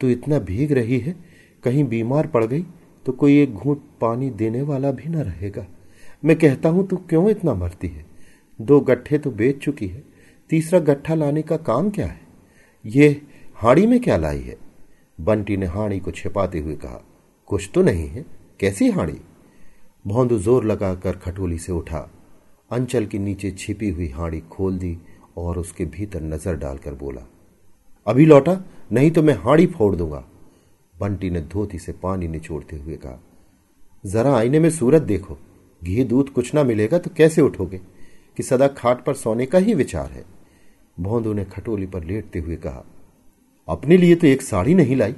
तू 0.00 0.08
इतना 0.08 0.38
भीग 0.38 0.72
रही 0.72 0.98
है? 0.98 1.16
कहीं 1.64 1.84
बीमार 1.84 2.26
पड़ 2.26 2.44
गई? 2.44 2.64
तो 3.06 3.12
कोई 3.12 3.38
एक 3.42 3.54
घूंट 3.54 3.82
पानी 4.00 4.30
देने 4.30 4.62
वाला 4.62 4.90
भी 4.90 5.08
न 5.08 5.16
रहेगा। 5.16 5.66
मैं 6.24 6.36
कहता 6.38 6.68
हूँ, 6.68 6.86
तू 6.88 6.96
क्यों 6.96 7.30
इतना 7.30 7.54
मरती 7.54 7.88
है? 7.88 8.04
दो 8.60 8.80
गट्ठे 8.80 9.18
तो 9.18 9.30
बेच 9.30 9.58
चुकी 9.58 9.86
है। 9.86 10.02
तीसरा 10.50 10.78
गट्ठा 10.78 11.14
लाने 11.14 11.42
का 11.42 11.56
काम 11.56 11.90
क्या 11.90 12.06
है? 12.06 12.20
ये 12.86 13.22
हाड़ी 13.54 13.86
में 13.86 14.00
क्या 14.00 14.16
लाई 14.16 14.40
है? 14.40 14.56
बंटी 15.20 15.56
ने 15.56 15.66
हाड़ी 15.66 16.00
को 16.00 16.10
छिपाते 16.10 16.58
हुए 16.58 16.74
कहा, 16.74 17.04
कुछ 17.46 17.70
तो 17.74 17.82
नहीं 17.82 18.08
है। 18.08 18.24
कैसी 18.60 18.90
हाड़ी? 18.90 19.20
भौंदू 20.06 20.38
ज़ोर 20.38 20.64
लगाकर 20.64 21.16
खटोली 21.16 21.58
से 21.58 21.72
उठा। 21.72 22.10
अंचल 22.74 23.06
के 23.06 23.18
नीचे 23.18 23.50
छिपी 23.50 23.88
हुई 23.90 24.08
हाड़ी 24.08 24.40
खोल 24.50 24.78
दी 24.78 24.96
और 25.36 25.58
उसके 25.58 25.84
भीतर 25.86 26.22
नज़र 26.22 26.56
डालकर 26.56 26.94
बोला, 26.94 27.26
अभी 28.06 28.26
लौटा, 28.26 28.60
नहीं 28.92 29.10
तो 29.10 29.22
मैं 29.22 29.34
हाड़ी 29.34 29.66
फोड़ 29.66 29.94
दूँगा। 29.96 30.24
बंटी 30.94 31.30
ने 31.30 31.40
धोती 31.42 31.78
से 31.78 31.92
पानी 31.92 32.28
निचोड़ते 32.28 32.76
हुए 32.76 32.96
कहा, 32.96 33.20
जरा 34.04 34.36
आईने 34.36 34.58
में 34.58 34.70
सूरत 34.70 35.02
देखो, 35.02 35.38
घी 35.82 36.04
दूध 36.04 36.30
कुछ 36.30 36.54
ना 36.54 36.64
मिलेगा 36.64 36.98
तो 36.98 37.10
कैसे 37.16 37.42
उठोगे? 37.42 37.80
कि 38.36 38.42
सदा 38.42 38.66
खाट 38.68 39.04
पर 39.04 39.14
सोने 39.14 39.46
का 39.46 39.58
ही 39.58 39.74
विचार 39.74 40.10
है। 40.10 40.24
भोंदू 40.98 41.32
ने 41.32 41.44
खटोली 41.44 41.86
पर 41.86 42.04
लेटते 42.04 42.38
हुए 42.38 42.56
कहा, 42.56 42.84
अपने 43.68 43.96
लिए 43.96 44.14
तो 44.14 44.26
एक 44.26 44.42
साड़ी 44.42 44.74
नहीं 44.74 44.96
लाई, 44.96 45.14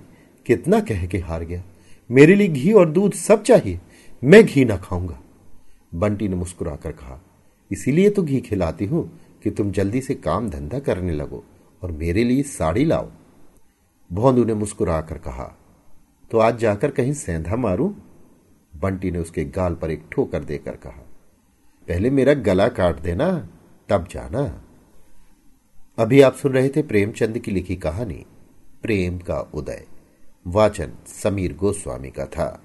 कितना 0.47 0.81
कह 0.81 1.07
के 1.07 1.19
हार 1.19 1.45
गया। 1.45 1.63
मेरे 2.11 2.35
लिए 2.35 2.49
घी 2.49 2.73
और 2.73 2.89
दूध 2.89 3.13
सब 3.15 3.43
चाहिए, 3.43 3.81
मैं 4.23 4.45
घी 4.45 4.65
ना 4.65 4.77
खाऊँगा। 4.79 5.19
बंटी 5.95 6.29
ने 6.29 6.37
मुस्कुराकर 6.37 6.93
कहा 6.93 7.21
इसीलिए 7.71 8.11
तो 8.11 8.23
घी 8.23 8.41
खिलाती 8.41 8.85
हूँ 8.85 9.09
कि 9.43 9.51
तुम 9.51 9.71
जल्दी 9.71 10.01
से 10.01 10.15
काम 10.15 10.49
धंधा 10.51 10.79
करने 10.79 11.13
लगो 11.13 11.45
और 11.83 11.93
मेरे 11.93 12.25
लिए 12.25 12.43
साड़ी 12.43 12.85
लाओ। 12.85 13.11
भोंदू 14.11 14.45
ने 14.45 14.55
मुस्कुराकर 14.55 15.19
कहा 15.19 15.55
तो 16.31 16.39
आज 16.39 16.59
जाकर 16.59 16.91
कहीं 16.91 17.13
सेंधा 17.13 17.57
मारूं? 17.57 17.93
बंटी 18.73 19.11
ने 19.11 19.19
उसके 19.19 19.45
गाल 19.47 19.75
पर 19.75 19.91
एक 19.91 20.05
ठोकर 20.13 20.45
देकर 20.45 20.77
कहा, 20.77 21.03
पहले 21.89 22.11
मेरा 22.11 22.35
गला 22.35 22.69
काट 22.69 23.01
देना, 23.01 23.29
तब 23.89 24.07
जाना। 24.11 24.43
अभी 25.99 26.21
आप 26.21 26.35
सुन 26.35 26.53
रहे 26.53 26.69
थे 26.69 26.83
प्रेमचंद 26.83 27.39
की 27.39 27.51
लिखी 27.51 27.77
कहानी, 27.77 28.25
प्रेम 28.83 29.19
का 29.19 29.41
उदय। 29.55 29.85
वाचन 30.47 30.93
समीर 31.07 31.57
गोस्वामी 31.57 32.11
का 32.11 32.27
था। 32.27 32.63